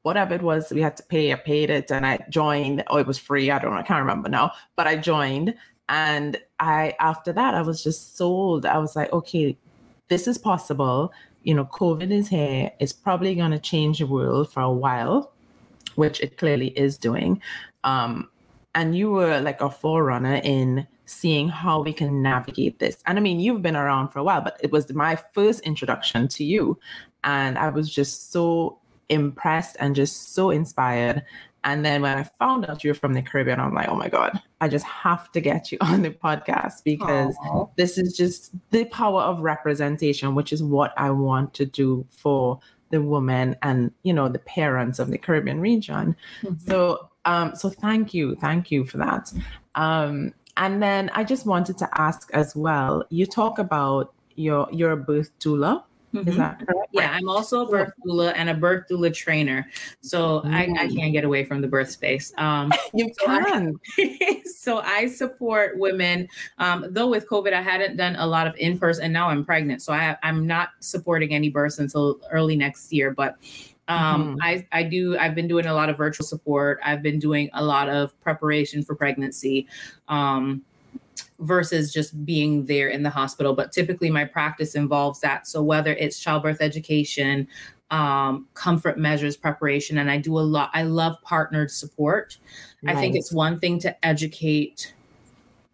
whatever 0.01 0.33
it 0.35 0.41
was 0.41 0.71
we 0.71 0.81
had 0.81 0.97
to 0.97 1.03
pay, 1.03 1.31
I 1.31 1.35
paid 1.35 1.69
it 1.69 1.91
and 1.91 2.05
I 2.05 2.25
joined. 2.29 2.83
Oh, 2.87 2.97
it 2.97 3.07
was 3.07 3.17
free. 3.17 3.51
I 3.51 3.59
don't 3.59 3.71
know, 3.71 3.79
I 3.79 3.83
can't 3.83 3.99
remember 3.99 4.29
now, 4.29 4.51
but 4.75 4.87
I 4.87 4.95
joined. 4.95 5.53
And 5.87 6.37
I 6.59 6.95
after 6.99 7.33
that 7.33 7.53
I 7.55 7.61
was 7.61 7.83
just 7.83 8.17
sold. 8.17 8.65
I 8.65 8.77
was 8.77 8.95
like, 8.95 9.11
okay, 9.11 9.57
this 10.07 10.27
is 10.27 10.37
possible. 10.37 11.11
You 11.43 11.53
know, 11.53 11.65
COVID 11.65 12.11
is 12.11 12.27
here. 12.27 12.71
It's 12.79 12.93
probably 12.93 13.35
gonna 13.35 13.59
change 13.59 13.99
the 13.99 14.07
world 14.07 14.51
for 14.51 14.61
a 14.61 14.71
while, 14.71 15.31
which 15.95 16.19
it 16.21 16.37
clearly 16.37 16.67
is 16.77 16.97
doing. 16.97 17.41
Um, 17.83 18.29
and 18.75 18.95
you 18.95 19.11
were 19.11 19.39
like 19.41 19.61
a 19.61 19.69
forerunner 19.69 20.41
in 20.43 20.87
seeing 21.05 21.49
how 21.49 21.81
we 21.81 21.91
can 21.91 22.21
navigate 22.21 22.77
this. 22.77 23.01
And 23.07 23.17
I 23.17 23.21
mean, 23.21 23.39
you've 23.39 23.63
been 23.63 23.75
around 23.75 24.09
for 24.09 24.19
a 24.19 24.23
while, 24.23 24.41
but 24.41 24.59
it 24.61 24.71
was 24.71 24.93
my 24.93 25.15
first 25.15 25.61
introduction 25.61 26.27
to 26.29 26.43
you. 26.43 26.79
And 27.23 27.57
I 27.57 27.69
was 27.69 27.93
just 27.93 28.31
so 28.31 28.77
impressed 29.09 29.75
and 29.79 29.95
just 29.95 30.33
so 30.33 30.49
inspired. 30.49 31.23
And 31.63 31.85
then 31.85 32.01
when 32.01 32.17
I 32.17 32.23
found 32.23 32.65
out 32.65 32.83
you 32.83 32.91
were 32.91 32.95
from 32.95 33.13
the 33.13 33.21
Caribbean, 33.21 33.59
I'm 33.59 33.73
like, 33.73 33.89
oh 33.89 33.95
my 33.95 34.07
God, 34.07 34.41
I 34.61 34.69
just 34.69 34.85
have 34.85 35.31
to 35.33 35.41
get 35.41 35.71
you 35.71 35.77
on 35.81 36.01
the 36.01 36.11
podcast 36.11 36.83
because 36.83 37.35
Aww. 37.37 37.69
this 37.75 37.97
is 37.97 38.15
just 38.15 38.53
the 38.71 38.85
power 38.85 39.21
of 39.21 39.41
representation, 39.41 40.35
which 40.35 40.53
is 40.53 40.63
what 40.63 40.93
I 40.97 41.11
want 41.11 41.53
to 41.55 41.65
do 41.65 42.05
for 42.09 42.59
the 42.91 43.01
women 43.01 43.55
and 43.61 43.91
you 44.01 44.11
know 44.11 44.27
the 44.27 44.39
parents 44.39 44.97
of 44.97 45.11
the 45.11 45.17
Caribbean 45.17 45.59
region. 45.59 46.15
Mm-hmm. 46.41 46.69
So 46.69 47.09
um, 47.25 47.55
so 47.55 47.69
thank 47.69 48.13
you, 48.13 48.35
thank 48.35 48.71
you 48.71 48.85
for 48.85 48.97
that. 48.97 49.31
Um, 49.75 50.33
and 50.57 50.81
then 50.81 51.09
I 51.13 51.23
just 51.23 51.45
wanted 51.45 51.77
to 51.79 51.89
ask 51.99 52.29
as 52.33 52.55
well. 52.55 53.03
You 53.09 53.25
talk 53.25 53.59
about 53.59 54.13
your 54.35 54.67
your 54.71 54.95
birth 54.95 55.31
doula. 55.39 55.83
Mm-hmm. 56.13 56.29
Is 56.29 56.37
that 56.37 56.65
correct? 56.65 56.89
Yeah, 56.91 57.11
I'm 57.11 57.29
also 57.29 57.65
a 57.65 57.69
birth 57.69 57.93
doula 58.05 58.33
and 58.35 58.49
a 58.49 58.53
birth 58.53 58.85
doula 58.89 59.13
trainer. 59.13 59.67
So 60.01 60.41
mm. 60.41 60.53
I, 60.53 60.63
I, 60.63 60.87
mm. 60.87 60.95
can't 60.95 61.13
get 61.13 61.23
away 61.23 61.45
from 61.45 61.61
the 61.61 61.67
birth 61.67 61.91
space. 61.91 62.33
Um, 62.37 62.71
you 62.93 63.11
so 63.19 63.25
can. 63.25 63.79
I, 63.99 64.41
so 64.45 64.79
I 64.79 65.07
support 65.07 65.77
women. 65.77 66.27
Um, 66.57 66.85
though 66.89 67.07
with 67.07 67.27
COVID, 67.27 67.53
I 67.53 67.61
hadn't 67.61 67.97
done 67.97 68.15
a 68.15 68.25
lot 68.25 68.47
of 68.47 68.55
in 68.57 68.79
person, 68.79 69.05
and 69.05 69.13
now 69.13 69.29
I'm 69.29 69.45
pregnant. 69.45 69.81
So 69.81 69.93
I, 69.93 70.17
I'm 70.23 70.47
not 70.47 70.69
supporting 70.79 71.33
any 71.33 71.49
births 71.49 71.77
until 71.77 72.19
early 72.31 72.55
next 72.55 72.91
year. 72.91 73.11
But 73.11 73.37
um, 73.87 74.37
mm-hmm. 74.37 74.37
I, 74.41 74.67
I 74.71 74.83
do, 74.83 75.17
I've 75.17 75.35
been 75.35 75.47
doing 75.47 75.65
a 75.65 75.73
lot 75.73 75.89
of 75.89 75.97
virtual 75.97 76.25
support. 76.25 76.79
I've 76.83 77.03
been 77.03 77.19
doing 77.19 77.49
a 77.53 77.63
lot 77.63 77.89
of 77.89 78.19
preparation 78.21 78.83
for 78.83 78.95
pregnancy. 78.95 79.67
Um, 80.07 80.63
versus 81.39 81.91
just 81.91 82.25
being 82.25 82.65
there 82.65 82.89
in 82.89 83.03
the 83.03 83.09
hospital. 83.09 83.53
But 83.53 83.71
typically, 83.71 84.09
my 84.09 84.25
practice 84.25 84.75
involves 84.75 85.19
that. 85.21 85.47
So, 85.47 85.63
whether 85.63 85.93
it's 85.93 86.19
childbirth 86.19 86.61
education, 86.61 87.47
um, 87.91 88.47
comfort 88.53 88.97
measures 88.97 89.37
preparation, 89.37 89.97
and 89.97 90.11
I 90.11 90.17
do 90.17 90.37
a 90.37 90.41
lot, 90.41 90.69
I 90.73 90.83
love 90.83 91.15
partnered 91.23 91.71
support. 91.71 92.37
Nice. 92.81 92.95
I 92.95 92.99
think 92.99 93.15
it's 93.15 93.31
one 93.31 93.59
thing 93.59 93.79
to 93.79 94.05
educate 94.05 94.93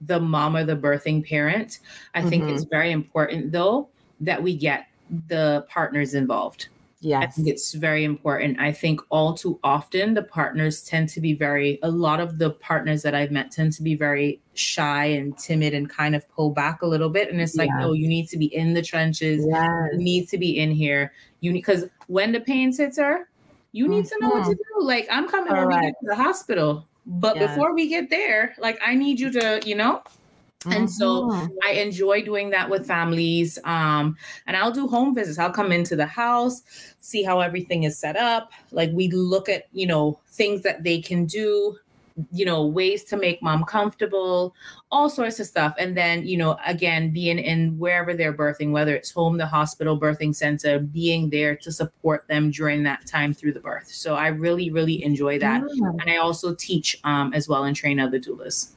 the 0.01 0.19
mom 0.19 0.55
or 0.55 0.63
the 0.63 0.75
birthing 0.75 1.27
parent. 1.27 1.79
I 2.13 2.19
mm-hmm. 2.19 2.29
think 2.29 2.49
it's 2.49 2.63
very 2.63 2.91
important, 2.91 3.51
though, 3.51 3.89
that 4.21 4.41
we 4.41 4.55
get 4.55 4.87
the 5.27 5.65
partners 5.69 6.13
involved 6.13 6.67
Yes. 7.01 7.23
I 7.23 7.27
think 7.27 7.47
it's 7.47 7.73
very 7.73 8.03
important. 8.03 8.59
I 8.59 8.71
think 8.71 8.99
all 9.09 9.35
too 9.35 9.59
often 9.63 10.13
the 10.13 10.23
partners 10.23 10.83
tend 10.83 11.09
to 11.09 11.21
be 11.21 11.33
very, 11.33 11.77
a 11.83 11.91
lot 11.91 12.19
of 12.19 12.39
the 12.39 12.51
partners 12.51 13.03
that 13.03 13.13
I've 13.13 13.31
met 13.31 13.51
tend 13.51 13.73
to 13.73 13.83
be 13.83 13.95
very 13.95 14.41
shy 14.53 15.05
and 15.05 15.37
timid 15.37 15.73
and 15.73 15.89
kind 15.89 16.15
of 16.15 16.27
pull 16.29 16.51
back 16.51 16.81
a 16.81 16.87
little 16.87 17.09
bit. 17.09 17.29
And 17.31 17.39
it's 17.41 17.55
like, 17.55 17.69
Yeah. 17.69 17.85
no, 17.85 17.93
you 17.93 18.07
need 18.07 18.27
to 18.29 18.37
be 18.37 18.45
in 18.45 18.73
the 18.73 18.81
trenches. 18.81 19.45
Yes. 19.47 19.89
You 19.91 19.97
need 19.99 20.29
to 20.29 20.37
be 20.37 20.57
in 20.57 20.71
here. 20.71 21.13
You 21.41 21.51
need, 21.51 21.59
because 21.59 21.85
when 22.07 22.31
the 22.31 22.39
pain 22.39 22.75
hits 22.75 22.97
her, 22.97 23.29
you 23.71 23.87
need 23.87 24.05
to 24.05 24.17
know 24.19 24.29
what 24.29 24.45
to 24.45 24.51
mm-hmm. 24.51 24.79
do. 24.79 24.85
Like, 24.85 25.07
I'm 25.11 25.27
coming 25.27 25.53
when 25.53 25.67
we 25.67 25.81
get 25.81 25.93
to 25.99 26.07
the 26.07 26.15
hospital. 26.15 26.87
But 27.05 27.35
Yes. 27.35 27.49
before 27.49 27.75
we 27.75 27.87
get 27.87 28.09
there, 28.09 28.55
like, 28.57 28.79
I 28.83 28.95
need 28.95 29.19
you 29.19 29.29
to, 29.31 29.61
you 29.63 29.75
know, 29.75 30.01
and 30.67 30.89
so 30.91 31.29
Mhm. 31.29 31.49
I 31.65 31.71
enjoy 31.73 32.21
doing 32.23 32.49
that 32.51 32.69
with 32.69 32.87
families. 32.87 33.59
Um, 33.63 34.15
and 34.47 34.55
I'll 34.57 34.71
do 34.71 34.87
home 34.87 35.15
visits. 35.15 35.37
I'll 35.39 35.51
come 35.51 35.71
into 35.71 35.95
the 35.95 36.05
house, 36.05 36.61
see 37.01 37.23
how 37.23 37.39
everything 37.39 37.83
is 37.83 37.99
set 37.99 38.15
up. 38.15 38.51
Like 38.71 38.91
we 38.93 39.09
look 39.09 39.49
at, 39.49 39.65
you 39.73 39.87
know, 39.87 40.19
things 40.29 40.61
that 40.63 40.83
they 40.83 41.01
can 41.01 41.25
do, 41.25 41.77
you 42.31 42.45
know, 42.45 42.65
ways 42.65 43.03
to 43.03 43.17
make 43.17 43.41
mom 43.41 43.65
comfortable, 43.65 44.55
all 44.89 45.09
sorts 45.09 45.37
of 45.41 45.47
stuff. 45.47 45.75
And 45.77 45.97
then, 45.97 46.25
you 46.25 46.37
know, 46.37 46.57
again, 46.65 47.11
being 47.11 47.37
in 47.37 47.77
wherever 47.77 48.13
they're 48.13 48.33
birthing, 48.33 48.71
whether 48.71 48.95
it's 48.95 49.11
home, 49.11 49.37
the 49.37 49.45
hospital, 49.45 49.99
birthing 49.99 50.33
center, 50.33 50.79
being 50.79 51.29
there 51.29 51.57
to 51.57 51.73
support 51.73 52.25
them 52.29 52.51
during 52.51 52.83
that 52.83 53.05
time 53.05 53.33
through 53.33 53.51
the 53.51 53.59
birth. 53.59 53.87
So 53.89 54.15
I 54.15 54.27
really, 54.27 54.71
really 54.71 55.03
enjoy 55.03 55.39
that. 55.39 55.61
Yeah. 55.73 55.89
And 55.99 56.09
I 56.09 56.15
also 56.17 56.55
teach 56.55 56.97
um, 57.03 57.33
as 57.33 57.49
well 57.49 57.65
and 57.65 57.75
train 57.75 57.99
other 57.99 58.19
doulas. 58.19 58.69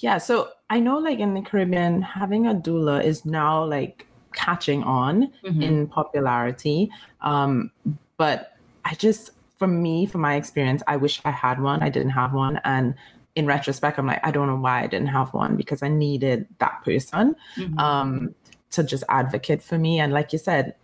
Yeah, 0.00 0.18
so 0.18 0.50
I 0.70 0.78
know 0.80 0.98
like 0.98 1.18
in 1.18 1.34
the 1.34 1.42
Caribbean, 1.42 2.00
having 2.00 2.46
a 2.46 2.54
doula 2.54 3.02
is 3.04 3.24
now 3.24 3.64
like 3.64 4.06
catching 4.32 4.82
on 4.84 5.32
Mhm. 5.44 5.62
in 5.62 5.86
popularity. 5.88 6.90
Um, 7.20 7.72
but 8.16 8.56
I 8.84 8.94
just, 8.94 9.32
for 9.58 9.66
me, 9.66 10.06
for 10.06 10.18
my 10.18 10.36
experience, 10.36 10.82
I 10.86 10.96
wish 10.96 11.20
I 11.24 11.32
had 11.32 11.60
one. 11.60 11.82
I 11.82 11.88
didn't 11.90 12.10
have 12.12 12.32
one. 12.32 12.60
And 12.64 12.94
in 13.34 13.46
retrospect, 13.46 13.98
I'm 13.98 14.06
like, 14.06 14.20
I 14.24 14.30
don't 14.30 14.46
know 14.46 14.56
why 14.56 14.82
I 14.82 14.86
didn't 14.86 15.08
have 15.08 15.34
one 15.34 15.56
because 15.56 15.82
I 15.82 15.88
needed 15.88 16.46
that 16.58 16.82
person 16.84 17.34
Mhm. 17.56 17.78
um, 17.78 18.34
to 18.70 18.84
just 18.84 19.02
advocate 19.08 19.62
for 19.62 19.76
me. 19.78 19.98
And 19.98 20.12
like 20.12 20.32
you 20.32 20.38
said, 20.38 20.74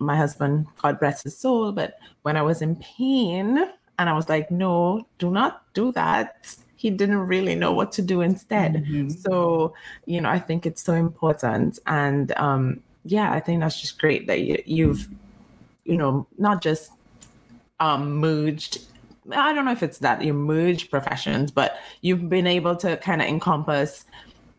my 0.00 0.16
husband, 0.16 0.66
God 0.82 0.98
bless 0.98 1.22
his 1.22 1.36
soul, 1.36 1.70
but 1.72 1.98
when 2.22 2.36
I 2.36 2.42
was 2.42 2.62
in 2.62 2.76
pain 2.76 3.64
and 3.98 4.08
I 4.08 4.12
was 4.12 4.28
like, 4.28 4.50
no, 4.50 5.06
do 5.18 5.30
not 5.30 5.62
do 5.74 5.92
that, 5.92 6.56
he 6.76 6.90
didn't 6.90 7.18
really 7.18 7.54
know 7.54 7.72
what 7.72 7.92
to 7.92 8.02
do 8.02 8.20
instead. 8.20 8.84
Mhm. 8.84 9.16
So, 9.16 9.74
you 10.04 10.20
know, 10.20 10.28
I 10.28 10.38
think 10.38 10.66
it's 10.66 10.82
so 10.82 10.92
important. 10.92 11.78
And 11.86 12.32
um, 12.36 12.80
yeah, 13.04 13.32
I 13.32 13.40
think 13.40 13.60
that's 13.60 13.80
just 13.80 13.98
great 13.98 14.26
that 14.26 14.40
you, 14.40 14.62
you've, 14.66 15.08
you 15.84 15.96
know, 15.96 16.26
not 16.36 16.62
just 16.62 16.90
um, 17.80 18.16
merged. 18.16 18.80
I 19.32 19.54
don't 19.54 19.64
know 19.64 19.72
if 19.72 19.82
it's 19.82 19.98
that 19.98 20.22
you 20.22 20.34
merged 20.34 20.90
professions, 20.90 21.50
but 21.50 21.78
you've 22.02 22.28
been 22.28 22.46
able 22.46 22.76
to 22.76 22.98
kind 22.98 23.22
of 23.22 23.28
encompass 23.28 24.04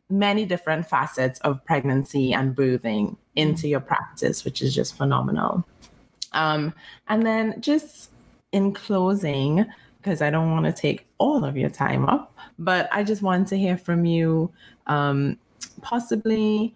many 0.09 0.45
different 0.45 0.87
facets 0.87 1.39
of 1.41 1.63
pregnancy 1.65 2.33
and 2.33 2.55
birthing 2.55 3.17
into 3.35 3.67
your 3.67 3.79
practice, 3.79 4.43
which 4.45 4.61
is 4.61 4.73
just 4.73 4.97
phenomenal. 4.97 5.63
Um, 6.31 6.73
and 7.07 7.25
then 7.25 7.61
just 7.61 8.09
in 8.55 8.71
closing, 8.73 9.65
because 9.97 10.21
I 10.21 10.29
don't 10.29 10.51
want 10.51 10.65
to 10.65 10.71
take 10.71 11.05
all 11.17 11.43
of 11.43 11.57
your 11.57 11.69
time 11.69 12.05
up, 12.05 12.33
but 12.57 12.87
I 12.91 13.03
just 13.03 13.21
want 13.21 13.47
to 13.49 13.57
hear 13.57 13.77
from 13.77 14.05
you, 14.05 14.51
um, 14.87 15.37
possibly 15.81 16.73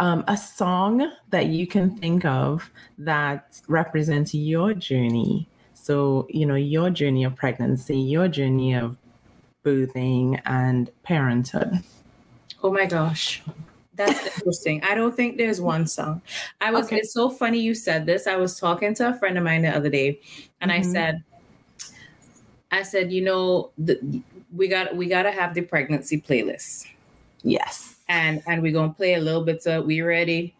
um, 0.00 0.22
a 0.28 0.36
song 0.36 1.10
that 1.30 1.46
you 1.46 1.66
can 1.66 1.96
think 1.96 2.24
of 2.24 2.70
that 2.98 3.60
represents 3.68 4.34
your 4.34 4.74
journey. 4.74 5.48
So, 5.74 6.26
you 6.28 6.44
know, 6.44 6.56
your 6.56 6.90
journey 6.90 7.24
of 7.24 7.34
pregnancy, 7.36 7.98
your 7.98 8.28
journey 8.28 8.74
of 8.74 8.96
birthing 9.64 10.40
and 10.44 10.90
parenthood. 11.02 11.82
Oh 12.62 12.72
my 12.72 12.86
gosh. 12.86 13.42
That's 13.96 14.36
interesting. 14.38 14.82
I 14.84 14.94
don't 14.94 15.16
think 15.16 15.36
there's 15.38 15.60
one 15.60 15.86
song. 15.86 16.22
I 16.60 16.70
was 16.70 16.86
Okay. 16.86 16.98
it's 16.98 17.12
so 17.12 17.28
funny 17.30 17.58
you 17.58 17.74
said 17.74 18.06
this. 18.06 18.26
I 18.26 18.36
was 18.36 18.58
talking 18.60 18.94
to 18.96 19.08
a 19.08 19.14
friend 19.14 19.36
of 19.38 19.44
mine 19.44 19.62
the 19.62 19.70
other 19.70 19.88
day 19.88 20.20
and 20.60 20.70
I 20.70 20.80
Mhm. 20.80 20.92
said 20.92 21.24
I 22.72 22.82
said, 22.82 23.12
you 23.12 23.22
know, 23.22 23.70
the, 23.78 23.98
we 24.54 24.68
got 24.68 24.94
we 24.96 25.06
got 25.06 25.22
to 25.22 25.30
have 25.30 25.54
the 25.54 25.62
pregnancy 25.62 26.20
playlist. 26.20 26.86
Yes. 27.42 27.96
And 28.08 28.42
and 28.46 28.60
we're 28.62 28.72
going 28.72 28.90
to 28.90 28.96
play 28.96 29.14
a 29.14 29.20
little 29.20 29.44
bit 29.44 29.66
of 29.66 29.86
we 29.86 30.02
ready? 30.02 30.54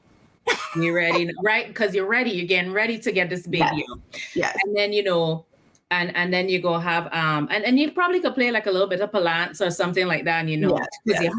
We 0.77 0.91
ready, 0.91 1.29
right? 1.43 1.67
Because 1.67 1.95
you're 1.95 2.07
ready. 2.07 2.31
You're 2.31 2.47
getting 2.47 2.73
ready 2.73 2.99
to 3.01 3.11
get 3.13 3.29
this 3.29 3.47
baby 3.47 3.85
Yes. 3.85 4.35
Yes. 4.35 4.57
and 4.65 4.77
then 4.77 4.93
you 4.93 5.03
know 5.03 5.45
and 5.91 6.15
and 6.17 6.33
then 6.33 6.49
you 6.49 6.61
go 6.61 6.79
have 6.79 7.07
um 7.13 7.49
and, 7.51 7.65
and 7.65 7.79
you 7.79 7.91
probably 7.93 8.21
could 8.21 8.35
play 8.35 8.51
like 8.51 8.67
a 8.67 8.71
little 8.71 8.89
bit 8.89 9.01
of 9.01 9.11
palance 9.13 9.65
or 9.65 9.71
something 9.71 10.07
like 10.07 10.25
that 10.25 10.41
and 10.41 10.51
you 10.51 10.57
know 10.57 10.77
Yes, 10.77 10.87
because 11.05 11.23
yes. 11.23 11.33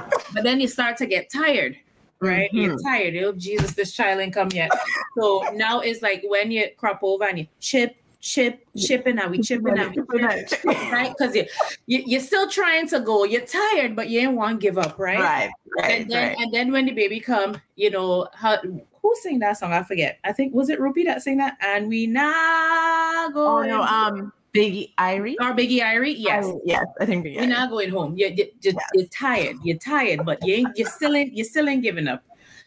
hype 0.00 0.12
but 0.32 0.44
then 0.44 0.60
you 0.60 0.68
start 0.68 0.96
to 0.98 1.06
get 1.06 1.28
tired 1.30 1.76
right 2.20 2.48
you're 2.52 2.76
Mhm. 2.76 2.82
tired 2.84 3.16
oh 3.16 3.32
jesus 3.32 3.72
this 3.74 3.92
child 3.92 4.20
ain't 4.20 4.32
come 4.34 4.48
yet 4.52 4.70
so 5.18 5.42
now 5.54 5.80
it's 5.80 6.02
like 6.02 6.22
when 6.26 6.50
you 6.52 6.68
crop 6.76 7.00
over 7.02 7.24
and 7.24 7.38
you 7.40 7.46
chip 7.58 7.96
chip 8.20 8.60
chipping 8.76 9.18
and 9.18 9.30
we 9.30 9.40
chipping 9.40 9.74
chip, 10.48 10.62
right 10.92 11.12
because 11.18 11.34
you, 11.34 11.44
you 11.86 12.02
you're 12.06 12.20
still 12.20 12.46
trying 12.48 12.86
to 12.86 13.00
go 13.00 13.24
you're 13.24 13.40
tired 13.46 13.96
but 13.96 14.08
you 14.10 14.20
ain't 14.20 14.34
want 14.34 14.60
to 14.60 14.64
give 14.64 14.76
up 14.78 14.98
right 14.98 15.18
Right. 15.18 15.50
Right. 15.78 15.90
and 16.02 16.10
then 16.10 16.28
right. 16.28 16.36
and 16.38 16.52
then 16.54 16.70
when 16.70 16.84
the 16.84 16.92
baby 16.92 17.18
come, 17.18 17.56
you 17.76 17.90
know, 17.90 18.28
how, 18.34 18.58
who 19.02 19.14
sang 19.22 19.38
that 19.40 19.58
song? 19.58 19.72
I 19.72 19.82
forget. 19.82 20.18
I 20.24 20.32
think 20.32 20.54
was 20.54 20.68
it 20.68 20.80
Rupee 20.80 21.04
that 21.04 21.22
sang 21.22 21.38
that? 21.38 21.56
And 21.60 21.88
we 21.88 22.06
now 22.06 23.30
go. 23.32 23.58
Oh 23.58 23.62
no, 23.62 23.82
um, 23.82 24.32
Biggie 24.54 24.92
Irie. 24.98 25.36
or 25.40 25.52
Biggie 25.52 25.80
Irie. 25.80 26.14
Yes. 26.16 26.44
Irie, 26.44 26.60
yes, 26.64 26.84
I 27.00 27.06
think 27.06 27.24
Biggie. 27.24 27.36
We're 27.38 27.46
not 27.46 27.70
going 27.70 27.90
home. 27.90 28.16
You're, 28.16 28.30
you're, 28.30 28.48
you're, 28.62 28.74
you're 28.94 29.06
tired. 29.06 29.56
You're 29.62 29.78
tired, 29.78 30.24
but 30.24 30.44
you 30.44 30.54
ain't, 30.54 30.76
you're 30.76 30.88
still 30.88 31.14
in, 31.14 31.30
you're 31.34 31.46
still 31.46 31.68
ain't 31.68 31.82
giving 31.82 32.08
up. 32.08 32.24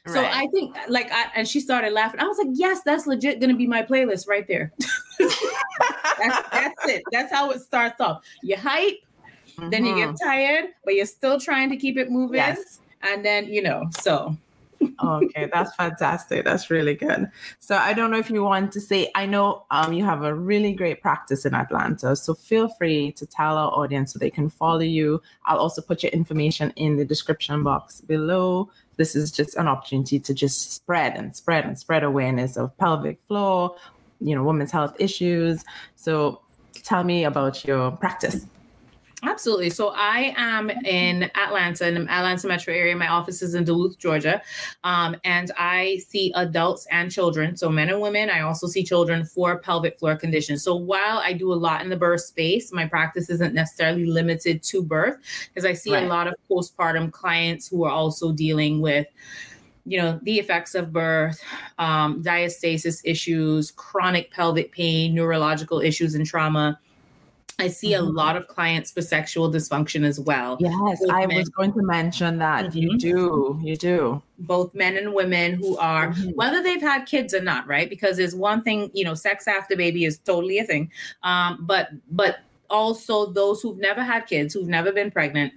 So 0.08 0.22
Right. 0.22 0.36
I 0.36 0.48
think 0.48 0.76
like 0.90 1.10
I, 1.12 1.28
and 1.36 1.48
she 1.48 1.62
started 1.62 1.94
laughing. 1.94 2.20
I 2.20 2.26
was 2.26 2.38
like, 2.38 2.50
yes, 2.54 2.82
that's 2.84 3.08
legit 3.08 3.40
gonna 3.40 3.56
be 3.56 3.68
my 3.68 3.84
playlist 3.84 4.28
right 4.28 4.46
there. 4.48 4.74
that's, 5.20 6.50
that's 6.52 6.88
it. 6.88 7.04
That's 7.12 7.32
how 7.32 7.52
it 7.52 7.62
starts 7.62 8.02
off. 8.02 8.24
You 8.42 8.58
hype, 8.58 9.00
then 9.70 9.86
you 9.86 9.96
get 9.96 10.16
tired, 10.22 10.66
but 10.84 10.96
you're 10.96 11.06
still 11.06 11.40
trying 11.40 11.70
to 11.70 11.78
keep 11.78 11.98
it 11.98 12.12
moving. 12.12 12.36
Yes. 12.36 12.82
And 13.02 13.24
then, 13.24 13.46
you 13.46 13.62
know, 13.62 13.90
so 14.02 14.36
okay, 15.04 15.50
that's 15.52 15.76
fantastic. 15.76 16.46
That's 16.46 16.70
really 16.70 16.96
good. 16.96 17.30
So 17.60 17.76
I 17.76 17.94
don't 17.94 18.12
know 18.12 18.18
if 18.18 18.30
you 18.30 18.44
want 18.44 18.72
to 18.74 18.82
say. 18.82 19.12
I 19.16 19.26
know 19.26 19.66
um, 19.72 19.94
you 19.94 20.04
have 20.06 20.24
a 20.24 20.34
really 20.34 20.74
great 20.74 21.02
practice 21.02 21.46
in 21.46 21.54
Atlanta, 21.54 22.16
so 22.16 22.34
feel 22.34 22.68
free 22.68 23.12
to 23.14 23.26
tell 23.26 23.58
our 23.58 23.72
audience 23.72 24.14
so 24.14 24.20
they 24.20 24.30
can 24.30 24.50
follow 24.50 24.80
you. 24.82 25.22
I'll 25.46 25.60
also 25.60 25.82
put 25.82 26.04
your 26.04 26.12
information 26.12 26.72
in 26.76 26.98
the 26.98 27.06
description 27.06 27.64
box 27.64 28.02
below. 28.02 28.70
This 28.98 29.16
is 29.16 29.32
just 29.32 29.56
an 29.56 29.68
opportunity 29.68 30.20
to 30.20 30.34
just 30.34 30.74
spread 30.74 31.16
and 31.16 31.36
spread 31.36 31.66
and 31.66 31.78
spread 31.78 32.04
awareness 32.04 32.58
of 32.58 32.78
pelvic 32.78 33.20
floor, 33.28 33.76
you 34.22 34.36
know, 34.36 34.44
women's 34.44 34.72
health 34.72 34.96
issues. 35.00 35.64
So 35.96 36.42
tell 36.84 37.04
me 37.04 37.24
about 37.24 37.66
your 37.66 37.92
practice. 37.92 38.46
Absolutely. 39.26 39.70
So 39.70 39.94
I 39.96 40.34
am 40.36 40.70
in 40.70 41.24
Atlanta, 41.36 41.88
in 41.88 41.94
the 41.94 42.02
Atlanta 42.12 42.46
metro 42.48 42.74
area. 42.74 42.94
My 42.96 43.08
office 43.08 43.42
is 43.42 43.56
in 43.56 43.64
Duluth, 43.64 43.98
Georgia. 43.98 44.42
Um, 44.84 45.16
and 45.24 45.50
I 45.58 46.02
see 46.10 46.34
adults 46.36 46.86
and 46.92 47.10
children, 47.10 47.56
so 47.56 47.70
men 47.70 47.90
and 47.90 48.02
women. 48.02 48.30
I 48.30 48.42
also 48.42 48.68
see 48.68 48.84
children 48.84 49.24
for 49.24 49.60
pelvic 49.60 49.98
floor 49.98 50.18
conditions. 50.18 50.62
So 50.62 50.76
while 50.76 51.20
I 51.20 51.32
do 51.32 51.54
a 51.54 51.56
lot 51.56 51.82
in 51.82 51.90
the 51.90 51.96
birth 51.96 52.22
space, 52.22 52.74
my 52.74 52.86
practice 52.86 53.30
isn't 53.30 53.54
necessarily 53.54 54.06
limited 54.06 54.62
to 54.64 54.84
birth 54.84 55.18
because 55.54 55.66
I 55.66 55.74
see 55.74 55.94
Right. 55.94 56.04
a 56.04 56.08
lot 56.08 56.28
of 56.28 56.34
postpartum 56.50 57.12
clients 57.12 57.68
who 57.68 57.86
are 57.86 57.92
also 57.92 58.32
dealing 58.34 58.82
with 58.82 59.08
you 59.86 59.98
know 59.98 60.20
the 60.24 60.40
effects 60.40 60.76
of 60.76 60.94
birth 60.94 61.42
um, 61.78 62.24
diastasis 62.24 63.02
issues 63.04 63.70
chronic 63.72 64.32
pelvic 64.32 64.72
pain 64.72 65.14
neurological 65.14 65.82
issues 65.82 66.16
and 66.16 66.26
trauma 66.26 66.80
i 67.60 67.68
see 67.68 67.94
a 67.94 68.00
Mhm. 68.02 68.14
lot 68.16 68.36
of 68.36 68.48
clients 68.48 68.92
for 68.92 69.02
sexual 69.02 69.52
dysfunction 69.52 70.04
as 70.06 70.20
well 70.20 70.58
Yes, 70.60 71.00
With 71.02 71.12
I 71.12 71.26
men. 71.28 71.38
was 71.38 71.50
going 71.50 71.74
to 71.74 71.82
mention 71.84 72.38
that. 72.40 72.74
You 72.76 72.92
Mhm. 72.92 73.00
do, 73.00 73.60
you 73.64 73.76
do. 73.76 74.22
both 74.40 74.74
men 74.76 74.98
and 74.98 75.14
women 75.14 75.54
who 75.54 75.78
are 75.78 76.10
Mhm. 76.14 76.36
whether 76.36 76.62
they've 76.62 76.82
had 76.82 77.06
kids 77.06 77.34
or 77.34 77.42
not 77.42 77.66
right 77.68 77.90
because 77.90 78.18
there's 78.18 78.36
one 78.36 78.62
thing 78.62 78.90
you 78.94 79.06
know 79.06 79.14
sex 79.14 79.48
after 79.48 79.76
baby 79.76 80.04
is 80.06 80.18
totally 80.18 80.58
a 80.60 80.64
thing 80.66 80.92
um, 81.24 81.60
but 81.62 81.90
but 82.12 82.40
also 82.70 83.28
those 83.28 83.62
who've 83.62 83.78
never 83.78 84.02
had 84.04 84.26
kids 84.26 84.54
who've 84.54 84.68
never 84.68 84.92
been 84.92 85.12
pregnant 85.12 85.54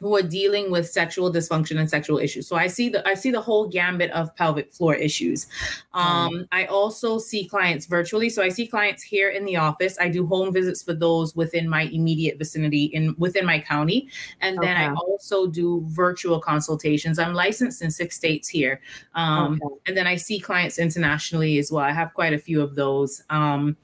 who 0.00 0.14
are 0.16 0.22
dealing 0.22 0.70
with 0.70 0.88
sexual 0.88 1.32
dysfunction 1.32 1.78
and 1.78 1.90
sexual 1.90 2.18
issues. 2.18 2.46
So 2.46 2.56
I 2.56 2.68
see 2.68 2.88
the 2.88 3.06
I 3.06 3.14
see 3.14 3.30
the 3.30 3.40
whole 3.40 3.66
gambit 3.66 4.10
of 4.12 4.34
pelvic 4.36 4.72
floor 4.72 4.94
issues. 4.94 5.46
Um, 5.92 6.30
mm. 6.30 6.48
I 6.52 6.66
also 6.66 7.18
see 7.18 7.48
clients 7.48 7.86
virtually. 7.86 8.30
So 8.30 8.42
I 8.42 8.48
see 8.48 8.66
clients 8.66 9.02
here 9.02 9.30
in 9.30 9.44
the 9.44 9.56
office. 9.56 9.96
I 10.00 10.08
do 10.08 10.26
home 10.26 10.52
visits 10.52 10.82
for 10.82 10.94
those 10.94 11.34
within 11.34 11.68
my 11.68 11.82
immediate 11.82 12.38
vicinity 12.38 12.84
in 12.84 13.14
within 13.18 13.44
my 13.44 13.58
county, 13.58 14.08
and 14.40 14.58
then 14.58 14.76
okay. 14.76 14.86
I 14.86 14.94
also 14.94 15.46
do 15.46 15.84
virtual 15.88 16.40
consultations. 16.40 17.18
I'm 17.18 17.34
licensed 17.34 17.82
in 17.82 17.90
six 17.90 18.16
states 18.16 18.48
here, 18.48 18.80
um, 19.14 19.60
okay. 19.62 19.74
and 19.86 19.96
then 19.96 20.06
I 20.06 20.16
see 20.16 20.38
clients 20.38 20.78
internationally 20.78 21.58
as 21.58 21.72
well. 21.72 21.84
I 21.84 21.92
have 21.92 22.14
quite 22.14 22.32
a 22.32 22.38
few 22.38 22.62
of 22.62 22.76
those. 22.76 23.22
Um, 23.30 23.76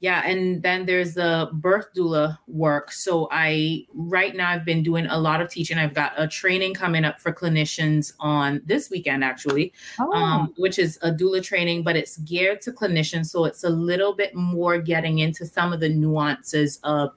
yeah, 0.00 0.22
and 0.24 0.62
then 0.62 0.86
there's 0.86 1.14
the 1.14 1.50
birth 1.52 1.88
doula 1.94 2.38
work. 2.46 2.92
So 2.92 3.28
I 3.32 3.84
right 3.94 4.34
now 4.34 4.50
I've 4.50 4.64
been 4.64 4.84
doing 4.84 5.06
a 5.06 5.18
lot 5.18 5.40
of 5.40 5.50
teaching. 5.50 5.76
I've 5.76 5.94
got 5.94 6.12
a 6.16 6.28
training 6.28 6.74
coming 6.74 7.04
up 7.04 7.18
for 7.18 7.32
clinicians 7.32 8.12
on 8.20 8.60
this 8.64 8.90
weekend 8.90 9.24
actually, 9.24 9.72
oh. 9.98 10.12
um, 10.12 10.54
which 10.56 10.78
is 10.78 10.98
a 11.02 11.10
doula 11.10 11.42
training, 11.42 11.82
but 11.82 11.96
it's 11.96 12.16
geared 12.18 12.60
to 12.62 12.72
clinicians. 12.72 13.26
So 13.26 13.44
it's 13.44 13.64
a 13.64 13.70
little 13.70 14.14
bit 14.14 14.36
more 14.36 14.78
getting 14.78 15.18
into 15.18 15.44
some 15.44 15.72
of 15.72 15.80
the 15.80 15.88
nuances 15.88 16.78
of 16.84 17.10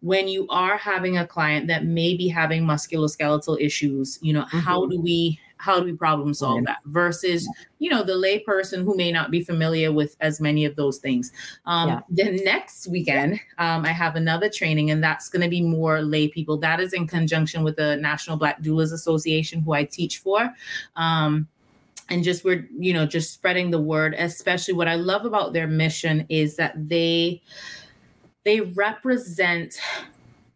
when 0.00 0.28
you 0.28 0.46
are 0.48 0.76
having 0.76 1.18
a 1.18 1.26
client 1.26 1.66
that 1.66 1.84
may 1.84 2.16
be 2.16 2.28
having 2.28 2.62
musculoskeletal 2.62 3.60
issues. 3.60 4.16
You 4.22 4.34
know, 4.34 4.42
mm-hmm. 4.42 4.60
how 4.60 4.86
do 4.86 5.00
we 5.00 5.40
how 5.58 5.78
do 5.78 5.84
we 5.84 5.92
problem 5.92 6.32
solve 6.32 6.64
that 6.64 6.78
versus 6.86 7.48
you 7.78 7.90
know 7.90 8.02
the 8.02 8.12
layperson 8.12 8.84
who 8.84 8.96
may 8.96 9.12
not 9.12 9.30
be 9.30 9.42
familiar 9.42 9.92
with 9.92 10.16
as 10.20 10.40
many 10.40 10.64
of 10.64 10.76
those 10.76 10.98
things 10.98 11.32
um 11.66 11.88
yeah. 11.88 12.00
then 12.08 12.36
next 12.44 12.86
weekend 12.88 13.40
um, 13.58 13.84
i 13.84 13.90
have 13.90 14.16
another 14.16 14.48
training 14.48 14.90
and 14.90 15.02
that's 15.02 15.28
going 15.28 15.42
to 15.42 15.48
be 15.48 15.60
more 15.60 16.00
lay 16.00 16.28
people 16.28 16.56
that 16.56 16.80
is 16.80 16.92
in 16.92 17.06
conjunction 17.06 17.62
with 17.62 17.76
the 17.76 17.96
national 17.96 18.36
black 18.36 18.60
doulas 18.62 18.92
association 18.92 19.60
who 19.60 19.72
i 19.72 19.84
teach 19.84 20.18
for 20.18 20.52
um 20.96 21.46
and 22.10 22.24
just 22.24 22.44
we're 22.44 22.68
you 22.78 22.92
know 22.92 23.06
just 23.06 23.32
spreading 23.32 23.70
the 23.70 23.80
word 23.80 24.14
especially 24.18 24.74
what 24.74 24.88
i 24.88 24.94
love 24.94 25.24
about 25.24 25.52
their 25.52 25.66
mission 25.66 26.24
is 26.28 26.56
that 26.56 26.72
they 26.88 27.42
they 28.44 28.60
represent 28.60 29.78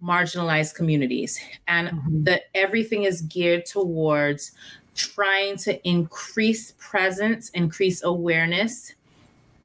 marginalized 0.02 0.74
communities 0.74 1.38
and 1.68 1.88
mm-hmm. 1.88 2.24
that 2.24 2.42
everything 2.54 3.04
is 3.04 3.22
geared 3.22 3.64
towards 3.64 4.52
trying 4.94 5.57
to 5.59 5.88
increase 5.88 6.72
presence, 6.78 7.50
increase 7.50 8.02
awareness, 8.02 8.94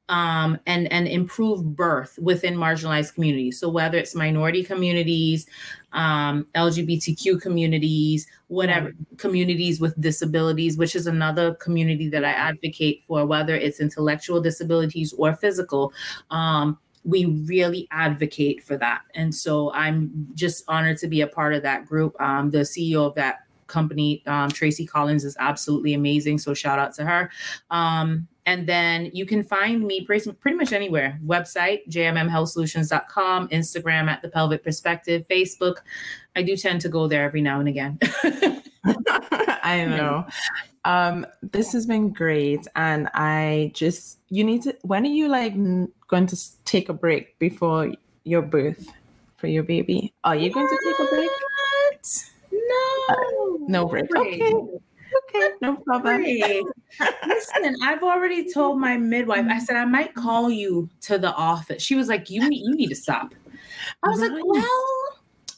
um, 0.08 0.58
and 0.66 0.90
and 0.90 1.06
improve 1.06 1.76
birth 1.76 2.18
within 2.20 2.54
marginalized 2.54 3.14
communities. 3.14 3.60
So 3.60 3.68
whether 3.68 3.98
it's 3.98 4.14
minority 4.14 4.64
communities, 4.64 5.46
um, 5.92 6.46
LGBTQ 6.54 7.40
communities, 7.42 8.26
whatever 8.48 8.92
communities 9.18 9.80
with 9.80 10.00
disabilities, 10.00 10.78
which 10.78 10.96
is 10.96 11.06
another 11.06 11.54
community 11.54 12.08
that 12.08 12.24
I 12.24 12.30
advocate 12.30 13.02
for, 13.06 13.26
whether 13.26 13.54
it's 13.54 13.80
intellectual 13.80 14.40
disabilities 14.40 15.12
or 15.12 15.36
physical. 15.36 15.92
Um, 16.30 16.78
we 17.04 17.24
really 17.26 17.88
advocate 17.90 18.62
for 18.62 18.76
that. 18.76 19.02
And 19.14 19.34
so 19.34 19.72
I'm 19.72 20.28
just 20.34 20.64
honored 20.68 20.98
to 20.98 21.08
be 21.08 21.20
a 21.20 21.26
part 21.26 21.54
of 21.54 21.62
that 21.62 21.86
group. 21.86 22.20
Um, 22.20 22.50
the 22.50 22.58
CEO 22.58 23.06
of 23.06 23.14
that 23.14 23.47
company, 23.68 24.22
um, 24.26 24.50
Tracie 24.50 24.86
Collins, 24.86 25.24
is 25.24 25.36
absolutely 25.38 25.94
amazing. 25.94 26.38
So 26.38 26.54
shout 26.54 26.78
out 26.78 26.94
to 26.94 27.04
her. 27.04 27.30
Um, 27.70 28.26
and 28.46 28.66
then 28.66 29.10
you 29.12 29.26
can 29.26 29.44
find 29.44 29.86
me 29.86 30.04
pretty, 30.04 30.32
pretty 30.32 30.56
much 30.56 30.72
anywhere 30.72 31.20
website, 31.24 31.86
jmmhealthsolutions.com, 31.90 33.48
Instagram 33.48 34.08
at 34.08 34.22
the 34.22 34.28
pelvic 34.28 34.64
perspective, 34.64 35.26
Facebook. 35.30 35.76
I 36.34 36.42
do 36.42 36.56
tend 36.56 36.80
to 36.80 36.88
go 36.88 37.06
there 37.06 37.24
every 37.24 37.42
now 37.42 37.60
and 37.60 37.68
again. 37.68 37.98
I 39.62 39.84
know. 39.84 40.26
Um, 40.84 41.26
this 41.42 41.72
has 41.74 41.84
been 41.84 42.10
great. 42.10 42.66
And 42.74 43.08
I 43.12 43.70
just, 43.74 44.18
you 44.30 44.44
need 44.44 44.62
to, 44.62 44.74
when 44.82 45.04
are 45.04 45.10
you 45.10 45.28
like 45.28 45.54
going 46.06 46.26
to 46.26 46.64
take 46.64 46.88
a 46.88 46.94
break 46.94 47.38
before 47.38 47.92
your 48.24 48.40
birth 48.40 48.88
for 49.36 49.48
your 49.48 49.62
baby? 49.62 50.14
Are 50.24 50.36
you 50.36 50.50
going 50.50 50.68
to 50.68 50.78
take 50.82 51.06
a 51.06 51.10
break? 51.10 51.30
No, 52.50 53.04
uh, 53.10 53.37
no 53.68 53.86
break. 53.86 54.14
Okay. 54.14 54.52
Okay, 55.28 55.50
no 55.62 55.76
problem. 55.76 56.22
Listen, 56.22 57.76
I've 57.82 58.02
already 58.02 58.52
told 58.52 58.78
my 58.78 58.96
midwife. 58.96 59.46
I 59.48 59.58
said 59.58 59.76
I 59.76 59.84
might 59.84 60.14
call 60.14 60.50
you 60.50 60.88
to 61.02 61.18
the 61.18 61.32
office. 61.32 61.82
She 61.82 61.94
was 61.94 62.08
like, 62.08 62.30
"You 62.30 62.48
need, 62.48 62.62
you 62.64 62.74
need 62.74 62.88
to 62.88 62.96
stop." 62.96 63.34
I 64.02 64.08
was 64.08 64.20
right. 64.20 64.32
like, 64.32 64.44
"Well, 64.44 64.62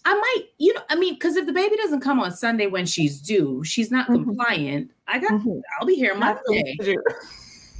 I 0.04 0.14
might, 0.14 0.44
you 0.58 0.72
know, 0.74 0.82
I 0.88 0.96
mean, 0.96 1.14
because 1.14 1.36
if 1.36 1.46
the 1.46 1.52
baby 1.52 1.76
doesn't 1.76 2.00
come 2.00 2.20
on 2.20 2.32
Sunday 2.32 2.66
when 2.66 2.86
she's 2.86 3.20
due, 3.20 3.64
she's 3.64 3.90
not 3.90 4.08
mm-hmm. 4.08 4.24
compliant. 4.24 4.90
I 5.08 5.18
got, 5.18 5.32
mm-hmm. 5.32 5.60
I'll 5.78 5.86
be 5.86 5.94
here 5.94 6.14
Monday." 6.14 6.76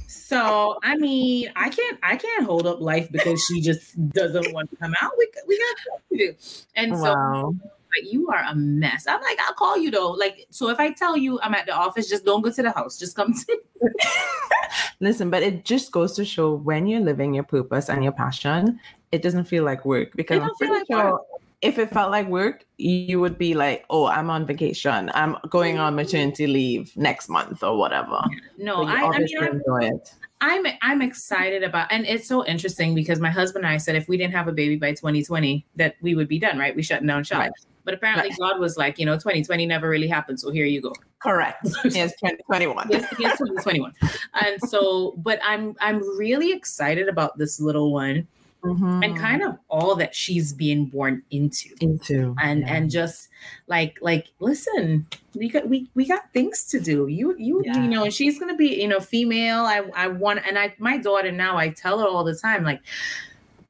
So 0.07 0.79
I 0.83 0.95
mean, 0.95 1.51
I 1.55 1.69
can't 1.69 1.99
I 2.03 2.15
can't 2.15 2.45
hold 2.45 2.65
up 2.65 2.79
life 2.79 3.11
because 3.11 3.41
she 3.47 3.59
just 3.59 4.09
doesn't 4.09 4.53
want 4.53 4.69
to 4.71 4.75
come 4.77 4.93
out. 5.01 5.11
We 5.17 5.29
we 5.47 5.57
got 5.57 6.01
to 6.09 6.17
do. 6.17 6.35
And 6.75 6.95
so 6.95 7.03
wow 7.03 7.55
like, 7.95 8.11
you 8.11 8.27
are 8.29 8.43
a 8.49 8.55
mess. 8.55 9.05
I'm 9.07 9.21
like, 9.21 9.37
I'll 9.39 9.53
call 9.53 9.77
you 9.77 9.91
though. 9.91 10.11
Like, 10.11 10.47
so 10.49 10.69
if 10.69 10.79
I 10.79 10.91
tell 10.91 11.17
you 11.17 11.39
I'm 11.41 11.53
at 11.53 11.65
the 11.65 11.73
office, 11.73 12.09
just 12.09 12.25
don't 12.25 12.41
go 12.41 12.51
to 12.51 12.61
the 12.61 12.71
house. 12.71 12.97
Just 12.97 13.15
come 13.15 13.33
to 13.33 13.61
Listen, 14.99 15.29
but 15.29 15.43
it 15.43 15.65
just 15.65 15.91
goes 15.91 16.13
to 16.15 16.25
show 16.25 16.53
when 16.53 16.87
you're 16.87 17.01
living 17.01 17.33
your 17.33 17.43
purpose 17.43 17.89
and 17.89 18.03
your 18.03 18.13
passion, 18.13 18.79
it 19.11 19.21
doesn't 19.21 19.45
feel 19.45 19.63
like 19.63 19.85
work 19.85 20.09
because 20.15 20.41
I'm 20.41 20.55
pretty 20.55 20.73
like 20.73 20.87
sure 20.89 21.11
work. 21.13 21.21
if 21.61 21.77
it 21.77 21.89
felt 21.89 22.11
like 22.11 22.27
work, 22.27 22.65
you 22.77 23.19
would 23.19 23.37
be 23.37 23.53
like, 23.53 23.85
"Oh, 23.89 24.05
I'm 24.05 24.29
on 24.29 24.45
vacation. 24.45 25.11
I'm 25.13 25.37
going 25.49 25.79
on 25.79 25.91
mm-hmm. 25.91 25.97
maternity 25.97 26.47
leave 26.47 26.95
next 26.95 27.29
month 27.29 27.63
or 27.63 27.77
whatever." 27.77 28.23
No, 28.57 28.83
I, 28.83 28.93
I 28.93 29.19
mean, 29.19 29.43
enjoy 29.43 29.87
it. 29.87 30.13
I'm 30.41 30.65
I'm 30.81 31.01
excited 31.01 31.63
about, 31.63 31.91
and 31.91 32.05
it's 32.05 32.27
so 32.27 32.45
interesting 32.45 32.95
because 32.95 33.19
my 33.19 33.29
husband 33.29 33.63
and 33.63 33.73
I 33.73 33.77
said 33.77 33.95
if 33.95 34.07
we 34.07 34.17
didn't 34.17 34.33
have 34.33 34.47
a 34.47 34.51
baby 34.51 34.75
by 34.75 34.91
2020, 34.91 35.65
that 35.75 35.95
we 36.01 36.15
would 36.15 36.27
be 36.27 36.39
done, 36.39 36.57
right? 36.57 36.75
We 36.75 36.81
shut 36.81 37.05
down 37.05 37.23
shop. 37.23 37.39
Right. 37.39 37.51
But 37.83 37.93
apparently, 37.93 38.29
right. 38.29 38.39
God 38.39 38.59
was 38.59 38.77
like, 38.77 38.99
you 38.99 39.05
know, 39.05 39.15
2020 39.15 39.65
never 39.65 39.89
really 39.89 40.07
happened. 40.07 40.39
So 40.39 40.51
here 40.51 40.65
you 40.65 40.81
go. 40.81 40.93
Correct. 41.19 41.67
Yes, 41.85 42.11
2021. 42.13 42.87
yes, 42.89 43.05
yes, 43.19 43.37
2021. 43.37 43.93
and 44.33 44.61
so, 44.69 45.13
but 45.17 45.39
I'm 45.43 45.75
I'm 45.79 45.99
really 46.17 46.51
excited 46.51 47.07
about 47.07 47.37
this 47.37 47.59
little 47.59 47.91
one. 47.91 48.27
Mm-hmm. 48.63 49.01
and 49.01 49.17
kind 49.17 49.41
of 49.41 49.57
all 49.69 49.95
that 49.95 50.13
she's 50.13 50.53
being 50.53 50.85
born 50.85 51.23
into 51.31 51.69
into 51.79 52.35
and 52.39 52.59
yeah. 52.59 52.75
and 52.75 52.91
just 52.91 53.29
like 53.65 53.97
like 54.01 54.27
listen 54.37 55.07
we 55.33 55.49
got 55.49 55.67
we 55.67 55.89
we 55.95 56.05
got 56.05 56.31
things 56.31 56.65
to 56.65 56.79
do 56.79 57.07
you 57.07 57.35
you 57.39 57.63
yeah. 57.65 57.81
you 57.81 57.87
know 57.87 58.07
she's 58.11 58.37
gonna 58.37 58.55
be 58.55 58.79
you 58.79 58.87
know 58.87 58.99
female 58.99 59.65
i 59.65 59.81
i 59.95 60.07
want 60.07 60.45
and 60.47 60.59
i 60.59 60.71
my 60.77 60.97
daughter 60.97 61.31
now 61.31 61.57
i 61.57 61.69
tell 61.69 61.97
her 61.97 62.05
all 62.05 62.23
the 62.23 62.35
time 62.35 62.63
like 62.63 62.81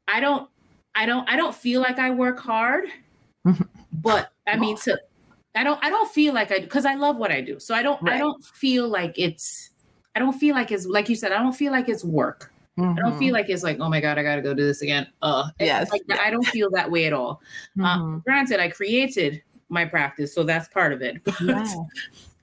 i 0.10 0.20
don't 0.20 0.50
i 0.94 1.06
don't 1.06 1.30
i 1.30 1.38
don't 1.38 1.56
feel 1.56 1.80
like 1.80 1.98
i 1.98 2.12
work 2.12 2.38
hard 2.38 2.84
but 3.94 4.32
I 4.48 4.58
mean 4.58 4.78
to 4.78 5.00
I 5.56 5.64
don't 5.64 5.84
I 5.84 5.90
don't 5.90 6.10
feel 6.12 6.34
like 6.34 6.52
I 6.52 6.60
because 6.60 6.86
I 6.86 6.96
love 6.96 7.18
what 7.18 7.32
I 7.32 7.42
do. 7.42 7.60
So 7.60 7.76
I 7.76 7.84
don't 7.84 8.02
right. 8.02 8.16
I 8.16 8.18
don't 8.18 8.44
feel 8.44 8.88
like 8.88 9.18
it's 9.18 9.72
I 10.16 10.20
don't 10.20 10.34
feel 10.34 10.56
like 10.56 10.72
it's 10.72 10.86
like 10.86 11.10
you 11.10 11.16
said, 11.16 11.32
I 11.32 11.42
don't 11.42 11.54
feel 11.54 11.72
like 11.72 11.90
it's 11.90 12.04
work. 12.04 12.51
Mm-hmm. 12.80 12.98
I 12.98 13.02
don't 13.02 13.20
feel 13.20 13.28
mm-hmm. 13.28 13.34
like 13.34 13.50
it's 13.50 13.64
like, 13.64 13.80
oh 13.80 13.90
my 13.90 14.00
God, 14.00 14.18
I 14.18 14.24
gotta 14.24 14.42
go 14.42 14.54
do 14.54 14.66
this 14.66 14.82
again. 14.82 15.08
Uh 15.22 15.50
yes. 15.60 15.92
Like 15.92 16.04
I 16.20 16.30
don't 16.30 16.46
feel 16.48 16.70
that 16.72 16.90
way 16.90 17.06
at 17.06 17.14
all. 17.14 17.42
Uh, 17.80 17.84
mm-hmm. 17.84 18.16
Uh, 18.16 18.18
granted, 18.20 18.60
I 18.60 18.70
created 18.70 19.44
my 19.70 19.86
practice, 19.86 20.34
so 20.34 20.44
that's 20.44 20.68
part 20.68 20.94
of 20.94 21.02
it. 21.02 21.22
But, 21.40 21.40
yeah. 21.42 21.66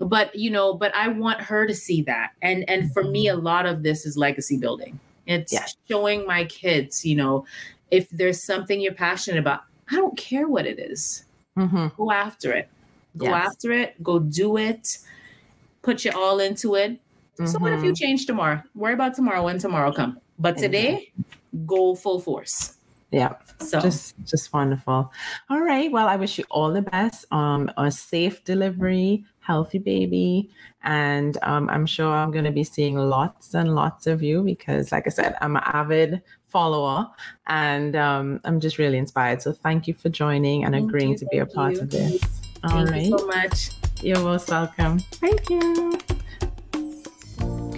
but 0.00 0.34
you 0.34 0.50
know, 0.50 0.74
but 0.74 0.94
I 0.94 1.08
want 1.08 1.40
her 1.40 1.66
to 1.66 1.74
see 1.74 2.02
that. 2.02 2.32
And 2.42 2.68
and 2.68 2.92
for 2.92 3.04
me, 3.04 3.28
a 3.28 3.34
mm-hmm. 3.34 3.44
lot 3.44 3.66
of 3.66 3.82
this 3.82 4.06
is 4.06 4.16
legacy 4.16 4.58
building. 4.58 5.00
It's 5.26 5.52
yeah. 5.52 5.66
showing 5.88 6.26
my 6.26 6.44
kids, 6.44 7.04
you 7.04 7.16
know, 7.16 7.44
if 7.90 8.08
there's 8.10 8.42
something 8.42 8.80
you're 8.80 8.94
passionate 8.94 9.38
about, 9.38 9.64
I 9.90 9.96
don't 9.96 10.16
care 10.16 10.48
what 10.48 10.66
it 10.66 10.78
is. 10.78 11.24
Mm-hmm. 11.56 11.88
Go 11.96 12.12
after 12.12 12.52
it. 12.52 12.68
Go 13.16 13.26
yes. 13.26 13.48
after 13.48 13.72
it. 13.72 14.02
Go 14.02 14.18
do 14.18 14.56
it. 14.56 14.98
Put 15.82 16.04
your 16.04 16.16
all 16.16 16.40
into 16.40 16.74
it. 16.74 16.98
Mm-hmm. 17.38 17.46
So 17.46 17.58
what 17.58 17.72
if 17.72 17.82
you 17.82 17.92
mm-hmm. 17.92 17.94
change 17.94 18.26
tomorrow? 18.26 18.62
Worry 18.74 18.94
about 18.94 19.14
tomorrow 19.14 19.44
when 19.44 19.58
tomorrow 19.58 19.92
come. 19.92 20.20
But 20.38 20.58
today, 20.58 21.12
go 21.66 21.94
full 21.94 22.20
force. 22.20 22.74
Yeah. 23.10 23.34
So 23.60 23.80
just 23.80 24.14
just 24.24 24.52
wonderful. 24.52 25.12
All 25.48 25.60
right. 25.60 25.90
Well, 25.90 26.08
I 26.08 26.16
wish 26.16 26.38
you 26.38 26.44
all 26.50 26.72
the 26.72 26.82
best. 26.82 27.24
Um, 27.32 27.70
a 27.76 27.90
safe 27.90 28.44
delivery, 28.44 29.24
healthy 29.40 29.78
baby, 29.78 30.50
and 30.82 31.38
um, 31.42 31.70
I'm 31.70 31.86
sure 31.86 32.12
I'm 32.12 32.30
going 32.30 32.44
to 32.44 32.52
be 32.52 32.64
seeing 32.64 32.96
lots 32.96 33.54
and 33.54 33.74
lots 33.74 34.06
of 34.06 34.22
you 34.22 34.42
because, 34.42 34.92
like 34.92 35.06
I 35.06 35.10
said, 35.10 35.36
I'm 35.40 35.56
an 35.56 35.62
avid 35.64 36.22
follower 36.48 37.06
and 37.46 37.94
um, 37.96 38.40
I'm 38.44 38.60
just 38.60 38.78
really 38.78 38.98
inspired. 38.98 39.42
So 39.42 39.52
thank 39.52 39.86
you 39.86 39.94
for 39.94 40.08
joining 40.08 40.64
and 40.64 40.74
thank 40.74 40.88
agreeing 40.88 41.12
you, 41.12 41.18
to 41.18 41.26
be 41.26 41.38
a 41.38 41.46
part 41.46 41.74
you. 41.74 41.80
of 41.80 41.90
this. 41.90 42.22
All 42.64 42.70
thank 42.70 42.90
right. 42.90 43.02
you 43.02 43.18
so 43.18 43.26
much. 43.26 43.70
You're 44.02 44.20
most 44.20 44.50
welcome. 44.50 44.98
Thank 44.98 45.50
you. 45.50 45.98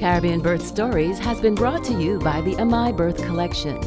Caribbean 0.01 0.41
Birth 0.41 0.67
Stories 0.67 1.19
has 1.19 1.43
been 1.43 1.55
brought 1.55 1.85
to 1.85 1.93
you 1.93 2.19
by 2.21 2.41
the 2.41 2.55
Amai 2.55 2.97
Birth 2.97 3.19
Collection. 3.19 3.79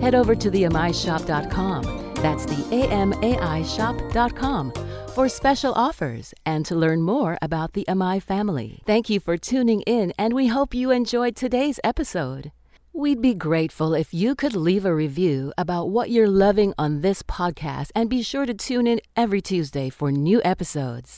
Head 0.00 0.14
over 0.14 0.34
to 0.34 0.50
theamaishop.com. 0.50 2.14
That's 2.14 2.46
the 2.46 2.66
A 2.72 2.88
M 2.90 3.12
A 3.22 3.36
I 3.36 3.62
shop.com 3.62 4.72
for 5.14 5.28
special 5.28 5.74
offers 5.74 6.32
and 6.46 6.64
to 6.64 6.74
learn 6.74 7.02
more 7.02 7.36
about 7.42 7.74
the 7.74 7.84
Amai 7.86 8.22
family. 8.22 8.80
Thank 8.86 9.10
you 9.10 9.20
for 9.20 9.36
tuning 9.36 9.82
in, 9.82 10.14
and 10.18 10.32
we 10.32 10.46
hope 10.46 10.72
you 10.72 10.90
enjoyed 10.90 11.36
today's 11.36 11.78
episode. 11.84 12.50
We'd 12.94 13.20
be 13.20 13.34
grateful 13.34 13.92
if 13.92 14.14
you 14.14 14.34
could 14.34 14.56
leave 14.56 14.86
a 14.86 14.94
review 14.94 15.52
about 15.58 15.90
what 15.90 16.08
you're 16.08 16.36
loving 16.46 16.72
on 16.78 17.02
this 17.02 17.22
podcast 17.22 17.90
and 17.94 18.08
be 18.08 18.22
sure 18.22 18.46
to 18.46 18.54
tune 18.54 18.86
in 18.86 19.00
every 19.14 19.42
Tuesday 19.42 19.90
for 19.90 20.10
new 20.10 20.40
episodes. 20.42 21.10